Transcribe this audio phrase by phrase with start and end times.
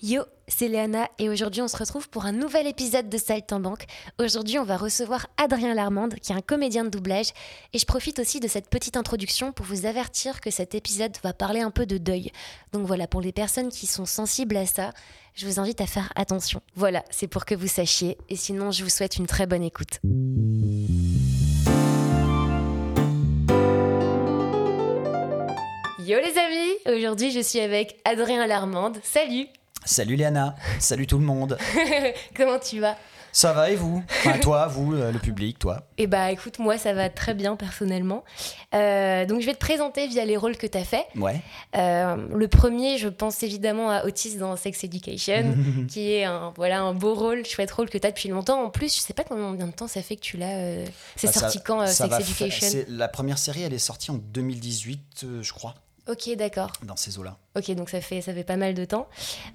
[0.00, 3.84] Yo, c'est Léana et aujourd'hui on se retrouve pour un nouvel épisode de Saltimbanque.
[4.20, 7.32] Aujourd'hui on va recevoir Adrien Larmande qui est un comédien de doublage
[7.72, 11.32] et je profite aussi de cette petite introduction pour vous avertir que cet épisode va
[11.32, 12.30] parler un peu de deuil.
[12.72, 14.92] Donc voilà, pour les personnes qui sont sensibles à ça,
[15.34, 16.62] je vous invite à faire attention.
[16.76, 19.98] Voilà, c'est pour que vous sachiez et sinon je vous souhaite une très bonne écoute.
[25.98, 28.98] Yo les amis, aujourd'hui je suis avec Adrien Larmande.
[29.02, 29.48] Salut
[29.88, 31.56] Salut Léana, salut tout le monde.
[32.36, 32.94] Comment tu vas?
[33.32, 34.02] Ça va et vous?
[34.20, 35.86] Enfin, Toi, vous, euh, le public, toi?
[35.96, 38.22] Eh bah écoute, moi ça va très bien personnellement.
[38.74, 41.06] Euh, donc je vais te présenter via les rôles que tu as fait.
[41.16, 41.40] Ouais.
[41.74, 45.56] Euh, le premier, je pense évidemment à Otis dans Sex Education,
[45.88, 48.62] qui est un, voilà, un beau rôle, chouette rôle que tu as depuis longtemps.
[48.62, 50.56] En plus, je sais pas combien de temps ça fait que tu l'as.
[50.56, 50.84] euh,
[51.16, 52.68] C'est Bah, sorti ça- quand, ça Sex Education?
[52.68, 55.74] fa- La première série, elle est sortie en 2018, euh, je crois,
[56.08, 56.72] Ok, d'accord.
[56.82, 57.36] dans ces eaux-là.
[57.56, 59.08] Ok, donc ça fait, ça fait pas mal de temps.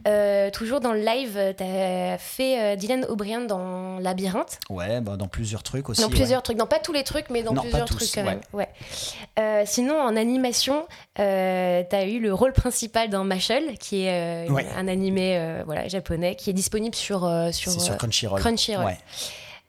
[0.08, 4.60] Euh, toujours dans le live, tu as fait euh, Dylan O'Brien dans Labyrinthe.
[4.70, 6.02] Ouais, bah, dans plusieurs trucs aussi.
[6.02, 6.16] Dans ouais.
[6.16, 8.42] plusieurs trucs, dans pas tous les trucs, mais dans Non, plusieurs tous, trucs quand même.
[8.52, 8.68] Ouais.
[9.40, 10.86] Euh, sinon, en animation,
[11.20, 14.66] euh, tu as eu le rôle principal dans Mashal, qui est Ouais.
[14.76, 18.40] un animé voilà, japonais, qui est disponible sur, sur, C'est sur Crunchyroll.
[18.40, 18.94] Crunchyroll.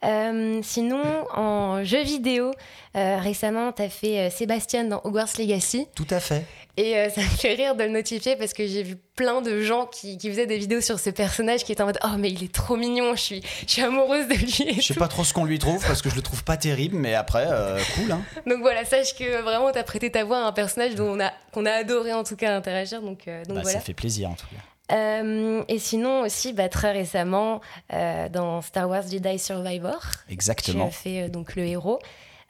[0.05, 1.03] Euh, sinon,
[1.35, 2.51] en jeu vidéo,
[2.97, 5.87] euh, récemment, tu as fait euh, Sébastien dans Hogwarts Legacy.
[5.97, 6.45] Tout à fait.
[6.77, 9.61] Et euh, ça me fait rire de le notifier parce que j'ai vu plein de
[9.63, 12.31] gens qui, qui faisaient des vidéos sur ce personnage qui étaient en mode Oh, mais
[12.31, 14.65] il est trop mignon, je suis, je suis amoureuse de lui.
[14.69, 15.01] et Je sais tout.
[15.01, 17.47] pas trop ce qu'on lui trouve parce que je le trouve pas terrible, mais après,
[17.49, 18.13] euh, cool.
[18.13, 18.23] Hein.
[18.47, 21.33] Donc voilà, sache que vraiment, t'as prêté ta voix à un personnage dont on a,
[21.53, 23.01] qu'on a adoré en tout cas interagir.
[23.03, 23.79] Donc, euh, donc Bah, voilà.
[23.79, 24.61] Ça fait plaisir en tout cas.
[24.93, 27.61] Euh, et sinon aussi, bah, très récemment,
[27.93, 30.89] euh, dans Star Wars Jedi Survivor, tu Exactement.
[30.89, 31.99] as fait euh, donc le héros.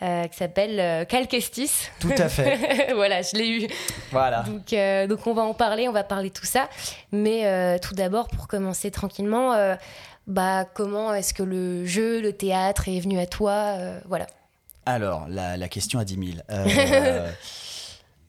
[0.01, 1.89] qui s'appelle Cal Kestis.
[2.01, 2.93] Tout à fait.
[2.95, 3.69] voilà, je l'ai eu.
[4.11, 4.43] Voilà.
[4.43, 4.75] Donc,
[5.09, 6.69] donc on va en parler, on va parler de tout ça.
[7.11, 9.55] Mais tout d'abord, pour commencer tranquillement,
[10.27, 14.27] bah, comment est-ce que le jeu, le théâtre est venu à toi Voilà.
[14.85, 16.61] Alors, la, la question à 10 000.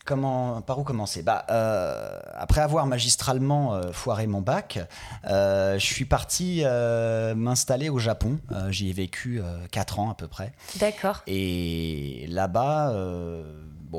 [0.06, 1.24] Comment, par où commencer?
[1.24, 4.78] Bah, euh, Après avoir magistralement euh, foiré mon bac,
[5.28, 6.64] euh, je suis parti
[7.36, 8.38] m'installer au Japon.
[8.70, 10.54] J'y ai vécu 4 ans à peu près.
[10.80, 11.24] D'accord.
[11.26, 12.94] Et là-bas,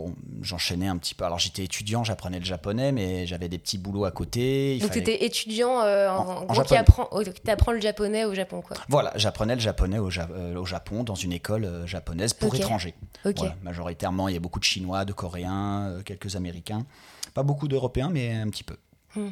[0.04, 1.24] bon, j'enchaînais un petit peu.
[1.24, 4.76] Alors j'étais étudiant, j'apprenais le japonais, mais j'avais des petits boulots à côté.
[4.76, 7.50] Il Donc tu fallait- étais étudiant euh, en, En- en gros, qui apprend, oh, qui
[7.50, 8.76] apprend le japonais au Japon, quoi.
[8.88, 12.54] Voilà, j'apprenais le japonais au, Ja- euh, au Japon, dans une école euh, japonaise pour
[12.54, 12.94] étrangers.
[13.24, 13.34] Ok.
[13.38, 16.84] Voilà, majoritairement, il y a beaucoup de Chinois, de Coréens, quelques Américains.
[17.34, 18.76] Pas beaucoup d'Européens, mais un petit peu.
[19.14, 19.28] Hmm.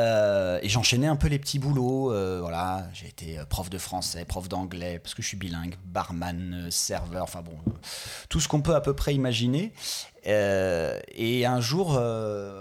[0.00, 2.12] Euh, et j'enchaînais un peu les petits boulots.
[2.12, 5.76] euh, voilà, j'ai été euh, prof de français, prof d'anglais, parce que je suis bilingue,
[5.84, 7.56] barman, serveur, enfin bon,
[8.28, 9.72] tout ce qu'on peut à peu près imaginer.
[10.26, 12.00] Et un jour,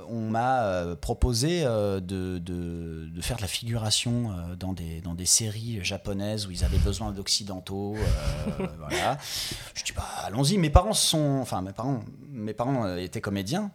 [0.09, 1.99] on m'a proposé de,
[2.37, 7.13] de- faire de la figuration dans, des, dans des séries japonaises où ils avaient besoin
[7.13, 7.95] d'occidentaux.
[8.79, 9.17] voilà.
[9.75, 10.57] Je dis, bah, allons-y.
[10.57, 11.39] Mes parents sont.
[11.41, 13.71] Enfin, mes parents, mes parents étaient comédiens.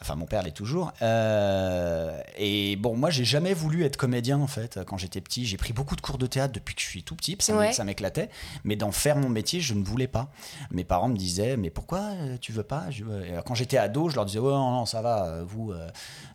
[0.00, 0.90] Enfin, mon père l'est toujours.
[1.02, 5.44] Et bon, moi, j'ai jamais voulu être comédien, en fait, quand j'étais petit.
[5.46, 7.70] J'ai pris beaucoup de cours de théâtre depuis que je suis tout petit, ça Ouais.
[7.84, 8.30] m'éclatait.
[8.64, 10.30] Mais d'en faire mon métier, je ne voulais pas.
[10.70, 12.84] Mes parents me disaient, mais pourquoi euh, tu veux pas?
[13.08, 15.88] Euh, Quand j'étais ado, je leur disais, oh non, non, ça va, euh, vous, euh,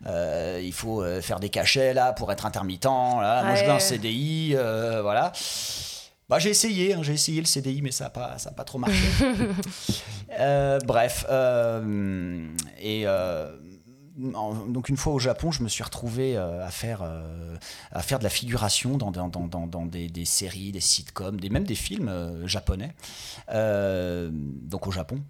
[0.06, 2.84] euh, il faut faire des cachets, là, pour être intermittent.
[2.84, 3.42] Là.
[3.44, 5.32] Moi, je veux un CDI, euh, voilà.
[6.28, 8.64] Bah, j'ai essayé, hein, j'ai essayé le CDI, mais ça n'a pas, ça a pas
[8.64, 8.96] trop marché.
[10.40, 12.48] Euh, bref, euh,
[12.80, 13.52] et euh,
[14.16, 17.56] donc une fois au Japon, je me suis retrouvé euh, à faire euh,
[17.90, 19.10] à faire de la figuration dans,
[19.86, 22.94] des, séries, des sitcoms, des, même des films euh, japonais,
[23.48, 25.20] donc au Japon.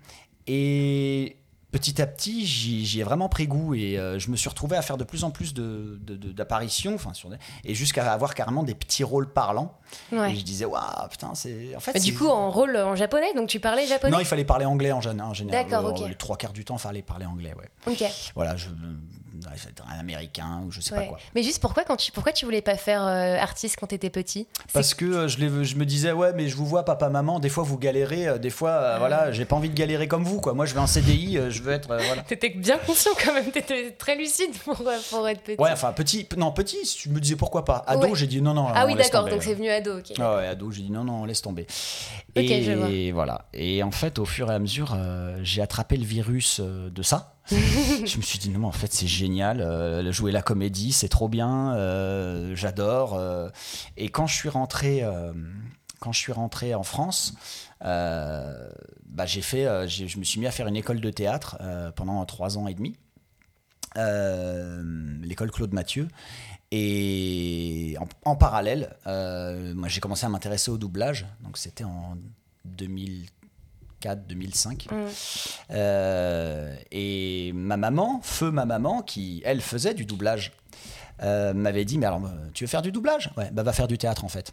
[0.46, 1.36] Et
[1.74, 4.82] petit à petit, j'y ai vraiment pris goût et euh, je me suis retrouvé à
[4.82, 8.34] faire de plus en plus de- de- de- d'apparitions, enfin sur des- et jusqu'à avoir
[8.36, 9.76] carrément des petits rôles parlants.
[10.12, 10.32] Ouais.
[10.32, 11.92] Et je disais, waouh, putain, c'est en fait.
[11.94, 14.12] Bah, du coup, en rôle en japonais, donc tu parlais japonais?
[14.12, 15.68] Non, il fallait parler anglais en, gén- en général.
[15.68, 16.08] D'accord, ok.
[16.08, 17.68] Les trois quarts du temps, il fallait parler anglais, ouais.
[17.92, 18.04] Ok.
[18.36, 18.68] Voilà, je,
[19.88, 21.00] un américain ou je sais Ouais.
[21.00, 21.18] pas quoi.
[21.34, 24.46] Mais juste pourquoi, quand tu, pourquoi tu voulais pas faire euh, artiste quand t'étais petit?
[24.66, 27.48] C'est- Parce que euh, je, me disais, ouais, mais je vous vois, papa, maman, des
[27.48, 30.40] fois vous galérez, euh, des fois, euh, voilà, j'ai pas envie de galérer comme vous,
[30.40, 30.54] quoi.
[30.54, 32.22] Moi, je veux un CDI, euh, je veux être, euh, voilà.
[32.22, 35.60] T'étais bien conscient quand même, t'étais très lucide pour, euh, pour être petit.
[35.60, 37.84] Ouais, enfin, petit, non, petit, je me disais pourquoi pas.
[37.86, 38.10] Ado, Ouais.
[38.14, 38.68] j'ai dit non, non.
[38.72, 39.44] ah oui, d'accord, donc ouais.
[39.44, 40.12] c'est venu ado, ok.
[40.18, 41.66] Ah ouais, ado, j'ai dit non, non, laisse tomber.
[42.36, 43.12] Ok, et je vois.
[43.12, 43.46] voilà.
[43.52, 47.02] Et en fait, au fur et à mesure, euh, j'ai attrapé le virus euh, de
[47.02, 47.36] ça.
[47.50, 49.60] je me suis dit non, mais en fait, c'est génial.
[49.60, 51.74] euh, jouer la comédie, c'est trop bien.
[52.54, 53.20] J'adore.
[53.96, 55.04] et quand je suis rentré,
[56.00, 57.34] quand je suis rentré en France,
[57.80, 61.58] bah, j'ai fait, je me suis mis à faire une école de théâtre
[61.94, 62.96] pendant trois ans et demi.
[65.22, 66.08] L'école Claude Mathieu.
[66.76, 71.24] Et en, parallèle, euh, moi j'ai commencé à m'intéresser au doublage.
[71.40, 72.16] Donc c'était en
[72.64, 74.88] 2004, 2005.
[74.90, 74.94] Mm.
[75.70, 80.50] Euh, et ma maman, feu ma maman, qui elle faisait du doublage.
[81.22, 83.30] Euh, m'avait dit mais alors euh, tu veux faire du doublage?
[83.36, 84.52] Ouais bah va faire du théâtre en fait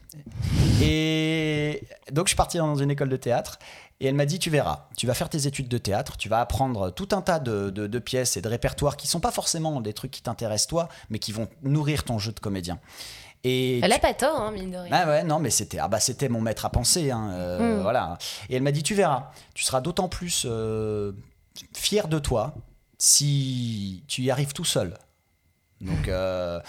[0.82, 3.60] et donc je suis parti dans une école de théâtre
[4.00, 6.40] et elle m'a dit, tu verras, tu vas faire tes études de théâtre, tu vas
[6.42, 9.80] apprendre tout un tas de, de- de pièces et de répertoires qui sont pas forcément
[9.80, 12.80] des trucs qui t'intéressent toi, mais qui vont nourrir ton jeu de comédien.
[13.44, 14.90] Et Elle tu- a pas tort, hein, mine de rien.
[14.92, 17.82] ah ouais, non, mais c'était ah bah c'était mon maître à penser, hein, euh, Mm.
[17.84, 18.18] voilà.
[18.50, 21.12] Et elle m'a dit, tu verras, tu seras d'autant plus euh,
[21.76, 22.56] fier de toi
[22.98, 24.96] si tu y arrives tout seul.
[25.82, 26.60] Donc euh,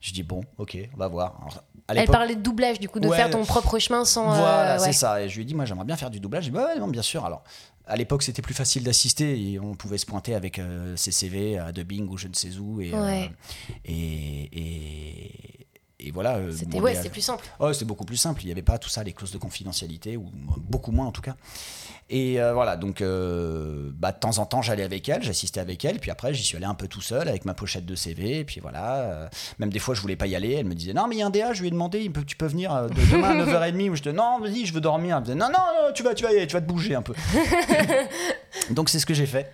[0.00, 1.36] je dis bon, ok, on va voir.
[1.40, 1.62] Alors,
[2.02, 3.16] Elle parlait de doublage, du coup, de Ouais.
[3.16, 4.32] faire ton propre chemin sans.
[4.32, 4.86] euh, voilà, ouais.
[4.86, 5.22] c'est ça.
[5.22, 6.46] Et je lui ai dit, moi, j'aimerais bien faire du doublage.
[6.46, 7.24] Il dit, bah ouais, non, bien sûr.
[7.24, 7.42] Alors,
[7.86, 11.58] à l'époque, c'était plus facile d'assister et on pouvait se pointer avec euh, ses CV
[11.58, 12.80] à Dubbing ou je ne sais où.
[12.80, 13.30] Et, Ouais.
[13.30, 15.66] euh, et, et,
[16.00, 16.36] et voilà.
[16.36, 17.44] euh, C'était ouais, plus simple.
[17.60, 18.42] Ouais, c'était beaucoup plus simple.
[18.42, 21.22] Il n'y avait pas tout ça, les clauses de confidentialité, ou beaucoup moins en tout
[21.22, 21.36] cas.
[22.14, 25.82] Et euh, voilà, donc euh, bah, de temps en temps, j'allais avec elle, j'assistais avec
[25.86, 28.40] elle, puis après, j'y suis allé un peu tout seul avec ma pochette de CV,
[28.40, 28.96] et puis voilà.
[29.00, 29.28] euh,
[29.58, 31.22] même des fois, je voulais pas y aller, elle me disait Non, mais il y
[31.22, 33.96] a un DA, je lui ai demandé, tu peux venir de demain à 9h30, ou
[33.96, 35.16] je disais Non, vas-y, je veux dormir.
[35.16, 36.66] Elle me disait Non, non, non, tu vas, tu vas, y aller, tu vas te
[36.66, 37.14] bouger un peu.
[38.70, 39.50] donc, c'est ce que j'ai fait.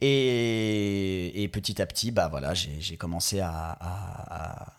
[0.00, 4.72] Et, et petit à petit, bah voilà, j'ai j'ai commencé à, à- à-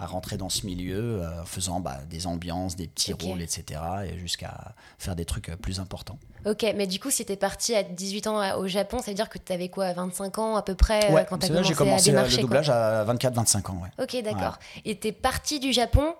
[0.00, 3.80] à rentrer dans ce milieu, euh, en faisant bah, des ambiances, des petits rôles, etc.
[4.10, 6.18] Et jusqu'à faire des trucs euh, plus importants.
[6.46, 9.14] Ok, mais du coup, si t'es parti à 18 ans à- au Japon, ça veut
[9.14, 11.74] dire que t'avais quoi, 25 ans à peu près euh, ouais, quand t'as commencé, j'ai
[11.74, 12.60] commencé à euh, démarcher le quoi.
[12.60, 13.82] doublage à 24-25 ans.
[13.82, 14.02] Ouais.
[14.04, 14.58] Ok, d'accord.
[14.86, 16.14] Et t'es parti du Japon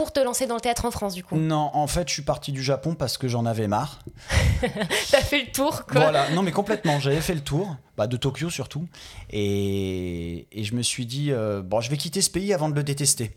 [0.00, 1.36] pour te lancer dans le théâtre en France, du coup.
[1.36, 3.98] Non, en fait, je suis parti du Japon parce que j'en avais marre.
[5.10, 6.00] T'as fait le tour, quoi.
[6.00, 8.88] Voilà, non mais complètement, j'avais fait le tour, bah, de Tokyo surtout,
[9.28, 12.74] et, et je me suis dit, euh, bon, je vais quitter ce pays avant de
[12.74, 13.36] le détester.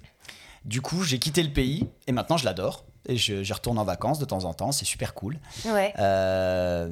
[0.64, 4.20] Du coup, j'ai quitté le pays, et maintenant je l'adore, et j'y retourne en vacances
[4.20, 5.40] de temps en temps, c'est super cool.
[5.66, 5.94] Ouais.
[6.00, 6.88] Euh,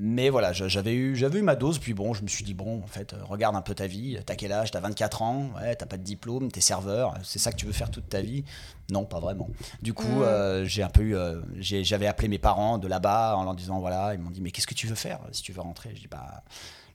[0.00, 2.80] mais voilà, j'avais eu, j'avais eu ma dose, puis bon, je me suis dit, bon,
[2.82, 5.74] en fait, euh, regarde un peu ta vie, t'as quel âge, t'as 24 ans, ouais,
[5.74, 8.44] t'as pas de diplôme, t'es serveur, c'est ça que tu veux faire toute ta vie?
[8.90, 9.50] Non, pas vraiment.
[9.82, 10.22] Du coup, Mm.
[10.22, 13.80] euh, j'ai un peu eu, euh, j'avais appelé mes parents de là-bas en leur disant,
[13.80, 15.90] voilà, ils m'ont dit, mais qu'est-ce que tu veux faire si tu veux rentrer?
[15.96, 16.42] Je dis, bah,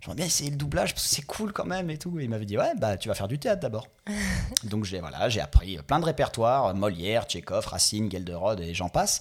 [0.04, 2.20] j'aimerais bien essayer le doublage parce que c'est cool quand même et tout.
[2.20, 3.88] Et ils m'avaient dit, ouais, bah, tu vas faire du théâtre d'abord.
[4.64, 9.20] Donc j'ai voilà, j'ai appris plein de répertoires, Molière, Tchekhov, Racine, Gelderod et j'en passe.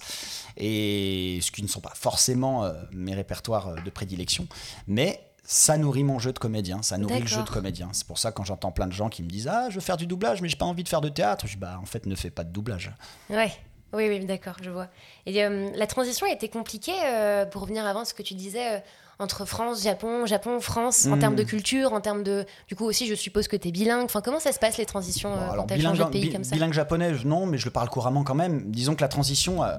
[0.57, 4.45] Et ce qui ne sont pas forcément euh, mes répertoires euh, de prédilection,
[4.87, 7.89] mais ça nourrit mon jeu de comédien, ça nourrit le jeu de comédien.
[7.93, 9.97] C'est pour ça quand j'entends plein de gens qui me disent "Ah, je veux faire
[9.97, 12.05] du doublage mais j'ai pas envie de faire de théâtre." Je dis "Bah en fait,
[12.05, 12.91] ne fais pas de doublage."
[13.29, 13.51] Ouais.
[13.93, 14.87] Oui, oui, d'accord, je vois.
[15.27, 18.77] Et euh, la transition a été compliquée, euh, pour revenir avant ce que tu disais,
[18.77, 18.79] euh,
[19.19, 21.19] entre France, Japon, Japon, France, en Mm.
[21.19, 22.45] termes de culture, en termes de...
[22.67, 24.05] Du coup aussi, je suppose que tu es bilingue.
[24.05, 26.21] Enfin, comment ça se passe, les transitions, euh, Bon, quand alors bilingue, changé de pays
[26.27, 28.71] bi- comme ça bilingue japonais, non, mais je le parle couramment quand même.
[28.71, 29.77] Disons que la transition euh,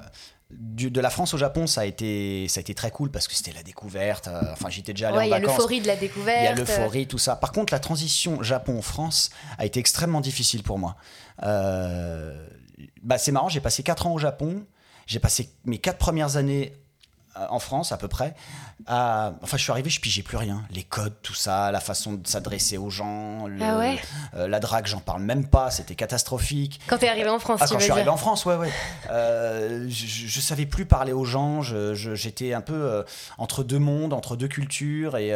[0.51, 3.27] du- de la France au Japon, ça a été, ça a été très cool parce
[3.27, 4.27] que c'était la découverte.
[4.27, 6.43] euh, enfin, j'étais déjà allé Ouais, en il y a l'euphorie de la Il découverte.
[6.43, 7.35] y a l'euphorie, tout ça.
[7.35, 10.95] Par contre, la transition Japon-France a été extrêmement difficile pour moi.
[11.43, 12.47] Euh,
[13.03, 14.63] bah, c'est marrant, j'ai passé 4 ans au Japon.
[15.07, 16.79] J'ai passé mes 4 premières années euh,
[17.49, 18.33] en France, à peu près.
[18.87, 20.63] Enfin, je suis arrivé, je pigeais plus rien.
[20.71, 23.47] Les codes, tout ça, la façon de s'adresser aux gens.
[23.47, 23.99] le- Ah ouais?
[24.35, 25.71] Euh, la drague, j'en parle même pas.
[25.71, 26.79] C'était catastrophique.
[26.87, 28.55] Quand t'es arrivé en France, Ah, tu quand veux je suis arrivé en France, ouais,
[28.55, 28.69] ouais.
[29.09, 31.61] Euh, je, je- savais plus parler aux gens.
[31.61, 33.03] J'étais un peu euh,
[33.37, 35.17] entre deux mondes, entre deux cultures.
[35.17, 35.33] Et,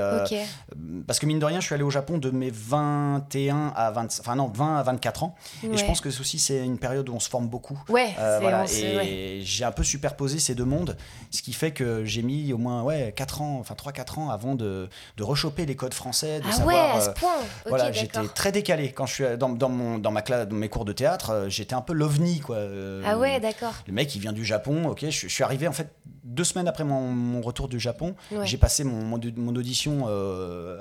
[1.07, 4.19] parce que mine de rien, je suis allé au Japon de mes 21 à 20,
[4.19, 5.35] enfin non, 20 à 24 ans.
[5.63, 7.79] Et je pense que aussi c'est une période où on se forme beaucoup.
[7.89, 8.65] Ouais, voilà.
[8.71, 9.39] Et ouais.
[9.43, 10.97] j'ai un peu superposé ces deux mondes,
[11.31, 14.55] ce qui fait que j'ai mis au moins ouais, 4 ans, enfin 3-4 ans avant
[14.55, 16.95] de, de rechoper les codes français, de Ah savoir.
[16.95, 17.35] ouais, à ce euh, point.
[17.67, 20.69] Voilà, j'étais très décalé quand je suis dans, dans, mon, dans ma classe, dans mes
[20.69, 21.29] cours de théâtre.
[21.31, 22.57] euh, J'étais un peu l'ovni, quoi.
[22.57, 23.73] Euh, Ah ouais, d'accord.
[23.87, 24.85] Le mec, il vient du Japon.
[24.89, 25.89] Ok, je, je suis arrivé en fait
[26.23, 28.15] deux semaines après mon, mon retour du Japon.
[28.31, 28.45] Ouais.
[28.45, 30.77] J'ai passé mon, mon, mon audition euh,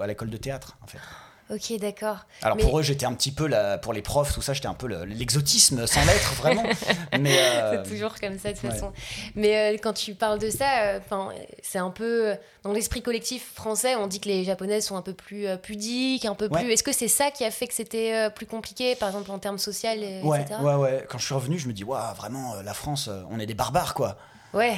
[0.00, 0.98] à, à l'école de théâtre, en fait.
[1.52, 2.18] Ok, d'accord.
[2.40, 4.68] Alors Mais- pour eux, j'étais un petit peu la, pour les profs, tout ça, j'étais
[4.68, 6.62] un peu le- l'exotisme sans l'être vraiment.
[7.20, 8.70] Mais euh, C'est toujours comme ça de toute ouais.
[8.70, 8.92] façon.
[9.34, 11.00] Mais euh, quand tu parles de ça, euh,
[11.62, 13.96] c'est un peu dans l'esprit collectif français.
[13.96, 16.62] On dit que les japonaises sont un peu plus pudiques, un peu Ouais.
[16.62, 16.72] plus.
[16.72, 19.58] Est-ce que c'est ça qui a fait que c'était plus compliqué, par exemple en termes
[19.58, 20.60] social, et- ouais, etc.
[20.62, 21.06] ouais, ouais.
[21.08, 23.94] Quand je suis revenu, je me dis, waouh, vraiment, la France, on est des barbares,
[23.94, 24.16] quoi.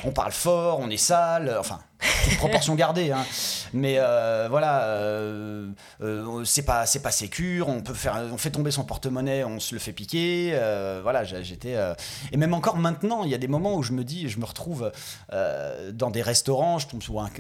[0.05, 1.81] On parle fort, on est sale, enfin,
[2.25, 3.11] toute proportion gardée.
[3.11, 3.25] Hein.
[3.73, 5.69] Mais euh, voilà, euh,
[6.01, 7.69] euh, c'est pas, c'est pas sécure.
[7.69, 10.51] On peut faire, on fait tomber son porte-monnaie, on se le fait piquer.
[10.55, 11.75] euh, voilà, j'étais.
[11.75, 11.95] euh,
[12.31, 14.45] et même encore maintenant, il y a des moments où je me dis, je me
[14.45, 14.93] retrouve
[15.33, 17.31] euh, dans des restaurants, je tombe sur un,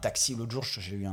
[0.00, 0.34] taxi.
[0.34, 1.06] L'autre jour, j'ai eu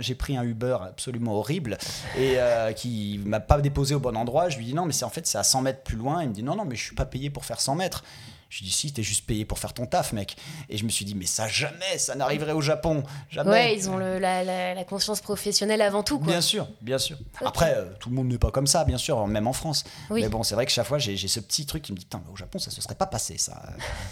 [0.00, 1.78] j'ai pris un Uber absolument horrible
[2.18, 4.50] et euh, qui m'a pas déposé au bon endroit.
[4.50, 6.22] Je lui dis non, mais c'est en fait c'est à 100 mètres plus loin.
[6.22, 8.04] Il me dit non, non, mais je suis pas payé pour faire 100 mètres.
[8.50, 10.36] Je lui dis si, t'es juste payé pour faire ton taf, mec.
[10.68, 13.48] Et je me suis dit mais ça jamais, ça n'arriverait au Japon, jamais.
[13.50, 16.26] Ouais, ils ont le- la, la- la conscience professionnelle avant tout, quoi.
[16.26, 17.16] Bien sûr, bien sûr.
[17.44, 19.84] Après, euh, tout le monde n'est pas comme ça, bien sûr, même en France.
[20.10, 20.20] Oui.
[20.22, 22.22] Mais bon, c'est vrai que chaque fois, j'ai ce petit truc qui me dit, Putain,
[22.32, 23.62] au Japon, ça se serait pas passé, ça.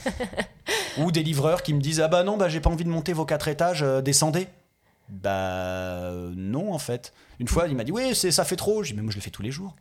[0.98, 3.12] Ou des livreurs qui me disent, ah bah non, bah j'ai pas envie de monter
[3.12, 4.48] vos quatre étages, euh, descendez.
[5.08, 7.12] Bah euh, non, en fait.
[7.40, 8.82] Une fois, il m'a dit, oui, ça fait trop.
[8.82, 9.74] J'ai dit, mais moi, je le fais tous les jours.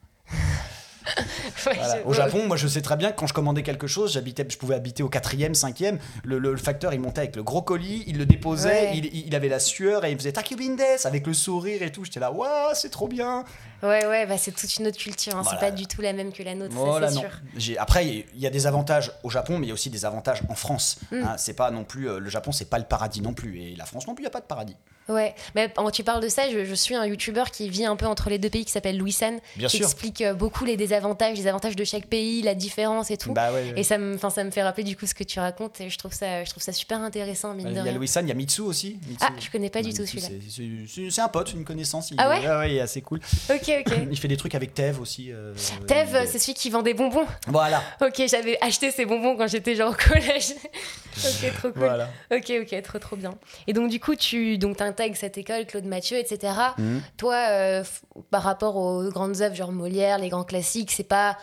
[1.66, 1.98] Ouais, Voilà.
[2.00, 4.46] je- Au Japon, moi je sais très bien que quand je commandais quelque chose, j'habitais,
[4.50, 6.00] je pouvais habiter au quatrième, cinquième.
[6.24, 8.98] Le, le- le facteur il montait avec le gros colis, il le déposait, Ouais.
[8.98, 12.06] il, il avait la sueur et il faisait Takubindes avec le sourire et tout.
[12.06, 13.44] J'étais là, waouh, c'est trop bien.
[13.84, 15.36] Ouais, ouais, bah, c'est toute une autre culture.
[15.36, 15.42] hein.
[15.44, 15.60] Voilà.
[15.60, 17.80] C'est pas du tout la même que la nôtre, ça, c'est sûr.
[17.80, 20.42] Après, il y a des avantages au Japon, mais il y a aussi des avantages
[20.50, 20.98] en France.
[21.12, 21.16] Mm.
[21.24, 21.36] hein.
[21.38, 23.86] c'est pas non plus euh, le Japon, c'est pas le paradis non plus, et la
[23.86, 24.76] France non plus, il y a pas de paradis.
[25.10, 27.96] Ouais, mais quand tu parles de ça, je, je suis un YouTuber qui vit un
[27.96, 29.86] peu entre les deux pays qui s'appelle Louis San, Bien qui sûr.
[29.86, 33.32] explique euh, beaucoup les désavantages, les avantages de chaque pays, la différence et tout.
[33.34, 33.74] Bah ouais.
[33.78, 35.98] Et ça me, ça me fait rappeler du coup ce que tu racontes et je
[35.98, 37.92] trouve ça, je trouve ça super intéressant, mine il de y a.
[37.94, 39.00] Louis San, il y a Mitsu aussi.
[39.08, 39.18] Mitsu.
[39.26, 40.28] Ah, je connais pas du Ouais, tout celui-là.
[40.50, 42.12] c'est- un pote, une connaissance.
[42.12, 43.20] Il, Ah ouais ouais, il est assez cool.
[43.50, 43.94] Ok, ok.
[44.12, 45.32] Il fait des trucs avec Tev aussi.
[45.32, 45.54] euh,
[45.88, 47.26] Tev, il- c'est celui qui vend des bonbons.
[47.48, 47.82] Voilà.
[48.02, 50.54] Ok, j'avais acheté ces bonbons quand j'étais genre au collège.
[51.18, 51.74] ok, trop cool.
[51.76, 52.10] Voilà.
[52.32, 53.34] Ok, ok, trop trop bien.
[53.68, 56.54] Et donc du coup, tu donc intègres cette école, Claude Mathieu, etc.
[56.78, 57.02] Mhm.
[57.18, 57.84] Toi, euh,
[58.32, 61.38] par rapport aux grandes œuvres genre Molière, les grands classiques, c'est pas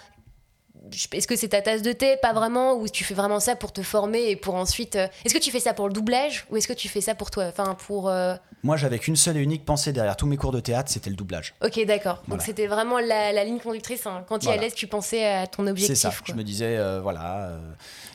[1.13, 2.17] est-ce que c'est ta tasse de thé?
[2.21, 4.97] Pas vraiment Ou tu fais vraiment ça pour te former et pour ensuite.
[4.97, 6.47] euh, Est-ce que tu fais ça pour le doublage?
[6.51, 7.45] Ou est-ce que tu fais ça pour toi?
[7.47, 8.09] Enfin, pour.
[8.09, 11.11] euh, Moi, j'avais qu'une seule et unique pensée derrière tous mes cours de théâtre, c'était
[11.11, 11.55] le doublage.
[11.65, 12.23] Ok, d'accord.
[12.29, 14.07] Donc c'était vraiment la, la ligne conductrice.
[14.07, 14.25] hein.
[14.29, 14.63] Quand tu y Voilà.
[14.63, 15.97] allais, tu pensais à ton C'est objectif.
[15.97, 16.09] ça.
[16.11, 16.19] quoi.
[16.29, 17.51] Je me disais, euh, voilà.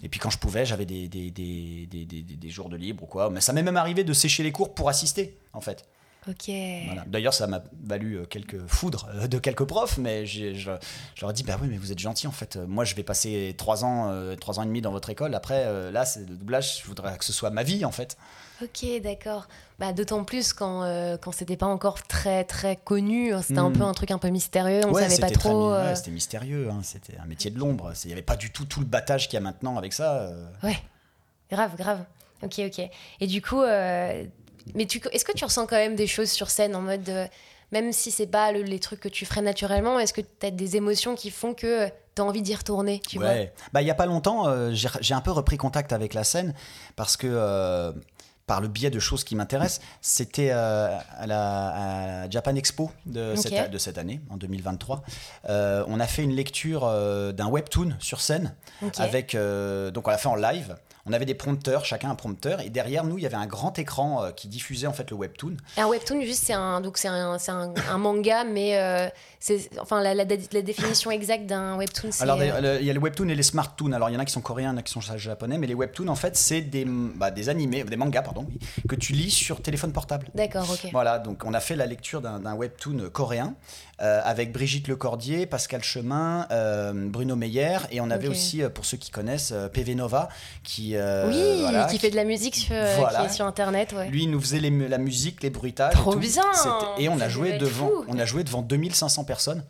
[0.04, 3.30] et puis quand je pouvais, j'avais des, des- des- des jours de libre ou quoi.
[3.30, 5.86] Mais ça m'est même arrivé de sécher les cours pour assister, en fait.
[6.29, 6.51] Ok.
[6.86, 7.03] Voilà.
[7.07, 10.69] D'ailleurs, ça m'a valu euh, quelques foudres euh, de quelques profs, mais je, je
[11.21, 12.57] leur ai dit, bah oui, mais vous êtes gentil en fait.
[12.57, 15.33] Moi, je vais passer trois ans, euh, trois ans et demi dans votre école.
[15.33, 16.79] Après, là, c'est le doublage.
[16.81, 18.17] Je voudrais que ce soit ma vie en fait.
[18.62, 19.48] Ok, d'accord.
[19.79, 23.69] Bah, D'autant plus quand, euh, quand c'était pas encore très très connu, hein, c'était un
[23.69, 23.77] Mm.
[23.77, 25.71] peu un truc un peu mystérieux, on Ouais, savait pas trop.
[25.71, 26.69] ouais, c'était mystérieux.
[26.69, 27.93] hein, C'était un métier de l'ombre.
[28.03, 30.17] Il n'y avait pas du tout tout le battage qu'il y a maintenant avec ça.
[30.24, 30.45] euh.
[30.63, 30.77] Ouais,
[31.50, 32.03] grave, grave.
[32.43, 32.81] Ok, ok.
[33.21, 33.62] Et du coup,
[34.75, 37.28] mais est-ce que tu ressens quand même des choses sur scène en mode, euh,
[37.72, 40.51] même si c'est pas le- les trucs que tu ferais naturellement, est-ce que tu as
[40.51, 43.28] des émotions qui font que tu as envie d'y retourner, tu vois?
[43.28, 43.54] Ouais.
[43.74, 46.54] Bah, il y a pas longtemps, euh, j'ai un peu repris contact avec la scène
[46.96, 47.92] parce que euh,
[48.48, 53.54] par le biais de choses qui m'intéressent, c'était euh, à la Japan Expo de, cette,
[53.70, 55.04] de cette année, en 2023.
[55.50, 58.56] Euh, on a fait une lecture euh, d'un webtoon sur scène
[59.04, 60.75] avec euh, donc on l'a fait en live.
[61.06, 63.77] On avait des prompteurs, chacun un prompteur, et derrière nous il y avait un grand
[63.79, 65.56] écran euh, qui diffusait en fait le webtoon.
[65.77, 69.08] Un webtoon, juste, c'est un, donc c'est un, c'est un, un manga, mais euh,
[69.39, 72.24] c'est, enfin, la, la, la définition exacte d'un webtoon, c'est.
[72.24, 73.94] Alors, euh, il y a le webtoon et les smarttoons.
[73.94, 75.58] Alors, il y en a qui sont coréens, il y en a qui sont japonais,
[75.58, 78.46] mais les webtoons, en fait, c'est des, bah, des animés, des mangas, pardon,
[78.88, 80.27] que tu lis sur téléphone portable.
[80.36, 80.89] D'accord, ok.
[80.91, 83.56] Voilà, donc on a fait la lecture d'un webtoon coréen
[84.01, 88.86] euh, avec Brigitte Lecordier, Pascal Chemin, euh, Bruno Meyer, et on avait aussi, euh, pour
[88.86, 90.29] ceux qui connaissent, PV Nova,
[90.63, 93.20] qui, oui, voilà, qui fait de la musique sur, Voilà.
[93.20, 94.08] qui est sur internet, ouais.
[94.10, 95.94] lui, il nous faisait les la musique, les bruitages.
[95.94, 96.20] Trop et tout.
[96.20, 96.44] bien
[96.98, 98.06] Et on a joué devant, fou.
[98.08, 99.63] on a joué devant 2500 personnes.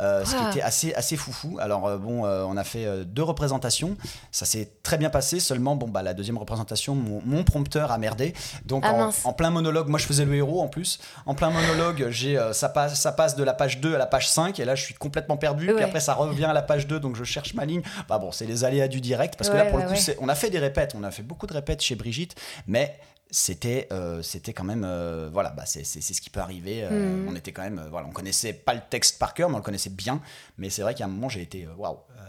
[0.00, 0.50] Euh, ce qui Wow.
[0.50, 1.58] était assez, assez foufou.
[1.60, 3.96] Alors, euh, bon, euh, on a fait deux représentations.
[4.32, 5.40] Ça s'est très bien passé.
[5.40, 8.34] Seulement, bon, bah, la deuxième représentation, mon, mon prompteur a merdé.
[8.64, 10.98] Donc, Ah, en, plein monologue, moi, je faisais le héros en plus.
[11.26, 14.28] En plein monologue, j'ai, ça, passe, ça passe de la page 2 à la page
[14.28, 14.58] 5.
[14.60, 15.68] Et là, je suis complètement perdu.
[15.68, 15.74] Ouais.
[15.74, 17.00] Puis après, ça revient à la page 2.
[17.00, 17.82] Donc, je cherche ma ligne.
[18.08, 19.34] Bah, bon, c'est les aléas du direct.
[19.36, 20.94] Parce que là, pour ouais, le coup, on a fait des répètes.
[20.98, 22.34] On a fait beaucoup de répètes chez Brigitte.
[22.66, 22.98] Mais
[23.30, 26.82] c'était euh, c'était quand même euh, voilà bah c'est c'est- c'est ce qui peut arriver
[26.82, 27.28] euh, Mhm.
[27.28, 29.58] on était quand même euh, voilà on connaissait pas le texte par cœur mais on
[29.58, 30.20] le connaissait bien
[30.56, 32.22] mais c'est vrai qu'à un moment j'ai été euh, waouh euh,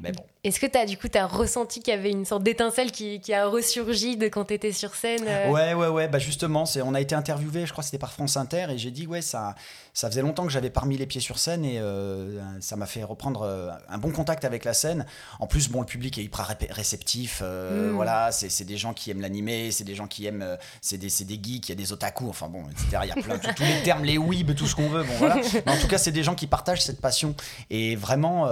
[0.00, 2.42] mais bon Est-ce que as, du coup, tu as ressenti qu'il y avait une sorte
[2.44, 6.06] d'étincelle qui, qui a ressurgi de quand tu étais sur scène euh, Ouais, ouais, ouais.
[6.08, 8.78] Bah justement, c'est, on a été interviewé, je crois que c'était par France Inter, et
[8.78, 9.54] j'ai dit ouais, ça,
[9.92, 12.86] ça faisait longtemps que j'avais pas remis les pieds sur scène, et euh, ça m'a
[12.86, 15.04] fait reprendre euh, un bon contact avec la scène.
[15.40, 17.40] En plus, bon, le public est hyper ré- réceptif.
[17.42, 17.94] euh, Mm.
[17.96, 21.40] Voilà, c'est, des gens qui aiment l'animé, c'est des gens qui aiment, c'est des, des
[21.42, 23.02] geeks, il y a des otaku, enfin bon, etc.
[23.02, 25.02] Il y a plein tous tous les termes, les weebs, tout ce qu'on veut.
[25.02, 25.36] Bon voilà.
[25.66, 27.34] Mais en tout cas, c'est des gens qui partagent cette passion,
[27.70, 28.46] et vraiment,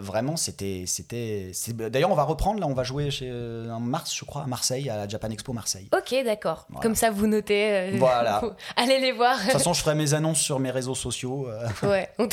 [0.00, 0.84] vraiment, c'était.
[1.52, 4.42] C'est- D'ailleurs, on va reprendre, là, on va jouer chez, euh, en mars, je crois,
[4.42, 5.88] à Marseille, à la Japan Expo Marseille.
[5.96, 6.66] Ok, d'accord.
[6.68, 6.82] Voilà.
[6.82, 7.70] Comme ça, vous notez.
[7.72, 8.40] euh, Voilà.
[8.76, 9.36] Allez les voir.
[9.38, 11.48] De toute façon, je ferai mes annonces sur mes réseaux sociaux.
[11.48, 12.28] euh, Ouais, on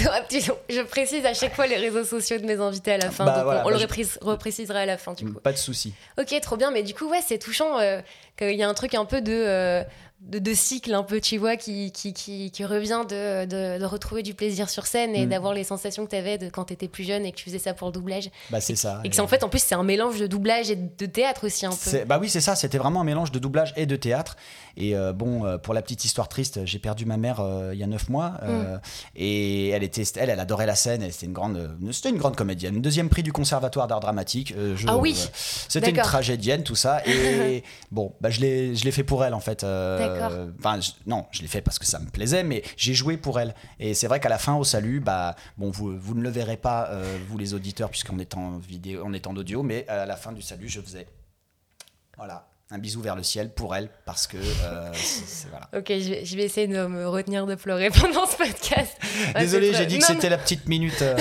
[0.70, 3.36] je précise à chaque fois les réseaux sociaux de mes invités à la fin, Bah
[3.36, 5.40] donc voilà, on, on le bah je- reprécisera à la fin du coup.
[5.40, 5.94] Pas de souci.
[6.20, 8.02] Ok, trop bien, mais du coup, ouais, c'est touchant euh,
[8.38, 9.84] qu'il y a un truc un peu de,
[10.28, 13.86] de, de cycle, un peu, tu vois, qui, qui, qui, qui revient de, de, de
[13.86, 15.30] retrouver du plaisir sur scène et Mm.
[15.30, 17.46] d'avoir les sensations que tu avais de quand tu étais plus jeune et que tu
[17.46, 18.30] faisais ça pour le doublage.
[18.50, 19.02] Bah, c'est ça.
[19.04, 21.46] Et que c'est en fait, en plus, c'est un mélange de doublage et de théâtre
[21.46, 22.06] aussi un peu.
[22.06, 22.56] Bah oui, c'est ça.
[22.56, 24.36] C'était vraiment un mélange de doublage et de théâtre.
[24.76, 27.80] Et euh, bon, euh, pour la petite histoire triste, j'ai perdu ma mère euh, il
[27.80, 28.32] y a neuf mois.
[28.42, 28.80] Mm.
[29.16, 31.10] Et elle était, elle, elle adorait la scène.
[31.12, 32.82] C'était une grande, c'était une grande comédienne.
[32.82, 34.54] Deuxième prix du conservatoire d'art dramatique.
[34.76, 35.16] je- Ah oui.
[35.68, 37.02] c'était une tragédienne, tout ça.
[37.06, 39.64] Et bon, bah je l'ai, je l'ai fait pour elle en fait.
[40.22, 43.40] Euh, je- non, je l'ai fait parce que ça me plaisait, mais j'ai joué pour
[43.40, 43.54] elle.
[43.80, 46.58] Et c'est vrai qu'à la fin, au salut, bah bon, vous, vous ne le verrez
[46.58, 50.06] pas, euh, vous les auditeurs, puisqu'on est en vidéo, on est en audio, mais à
[50.06, 51.08] la fin du salut, je faisais
[52.18, 55.68] voilà, un bisou vers le ciel pour elle parce que euh, c'est- voilà.
[55.76, 58.96] Ok, je vais, je vais essayer de me retenir de pleurer pendant ce podcast.
[59.34, 61.04] Ouais, Désolé, c'est j'ai dit que c'était la petite minute.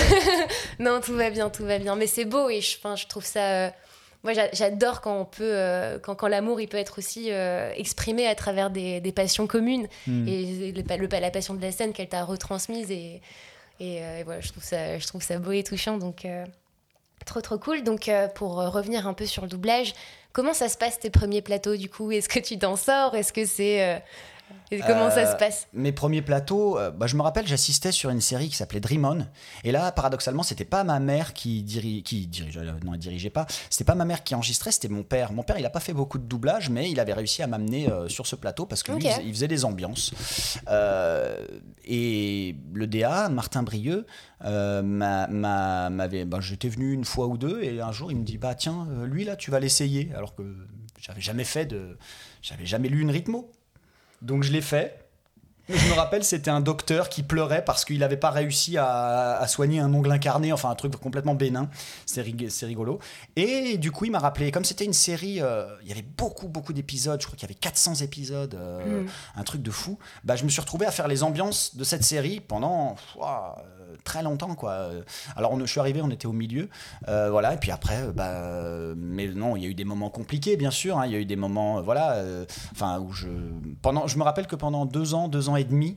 [0.78, 1.94] Non, tout va bien, tout va bien.
[1.96, 3.72] Mais c'est beau et je trouve ça.
[4.22, 7.72] Moi, j'a- j'adore quand on peut, euh, quand, quand l'amour, il peut être aussi euh,
[7.76, 10.28] exprimé à travers des, des passions communes hmm.
[10.28, 13.20] et le, la passion de la scène qu'elle t'a retransmise et,
[13.80, 15.98] et, euh, et voilà, je trouve ça, je trouve ça beau et touchant.
[15.98, 16.26] Donc,
[17.24, 17.82] trop trop cool.
[17.82, 19.94] Donc, euh, pour revenir un peu sur le doublage,
[20.32, 22.10] comment ça se passe tes premiers plateaux du coup?
[22.12, 23.14] Est-ce que tu t'en sors?
[23.14, 23.98] Est-ce que c'est euh,
[24.70, 27.92] et comment ça Euh, se passe Mes premiers plateaux, euh, bah, je me rappelle, j'assistais
[27.92, 29.26] sur une série qui s'appelait Dream On.
[29.64, 33.46] Et là, paradoxalement, c'était pas ma mère qui, diri qui euh, non, elle dirigeait pas.
[33.70, 35.32] C'était pas ma mère qui enregistrait, c'était mon père.
[35.32, 37.88] Mon père, il a pas fait beaucoup de doublage, mais il avait réussi à m'amener
[37.90, 40.12] euh, sur ce plateau parce que lui, il faisait- il faisait des ambiances.
[40.68, 41.36] Euh,
[41.84, 44.06] et le DA, Martin Brieux,
[44.44, 46.24] euh, m'a- m'a- m'avait.
[46.24, 48.86] bah, J'étais venu une fois ou deux et un jour, il me dit Bah, tiens,
[48.90, 50.10] euh, lui, là, tu vas l'essayer.
[50.16, 50.42] Alors que
[51.00, 51.96] j'avais jamais fait de.
[52.42, 53.50] J'avais jamais lu une rythmo.
[54.22, 54.98] Donc je l'ai fait.
[55.68, 59.46] Je me rappelle, c'était un docteur qui pleurait parce qu'il n'avait pas réussi à, à
[59.46, 61.70] soigner un ongle incarné, enfin un truc complètement bénin.
[62.04, 62.98] C'est rig- c'est rigolo.
[63.36, 66.48] Et du coup, il m'a rappelé, comme c'était une série, euh, il y avait beaucoup,
[66.48, 69.06] beaucoup d'épisodes, je crois qu'il y avait 400 épisodes, euh, Mm.
[69.36, 69.98] un truc de fou.
[70.24, 72.96] Bah, je me suis retrouvé à faire les ambiances de cette série pendant
[74.04, 74.54] très longtemps.
[74.54, 74.90] Quoi.
[75.36, 76.68] Alors, on, je suis arrivé, on était au milieu.
[77.08, 79.84] euh, voilà, et puis après, euh, bah, euh, mais non, il y a eu des
[79.84, 80.98] moments compliqués, bien sûr.
[80.98, 83.28] hein, il y a eu des moments, euh, voilà, euh, enfin, où je.
[83.82, 85.96] Pendant, je me rappelle que pendant deux ans, deux ans et demi,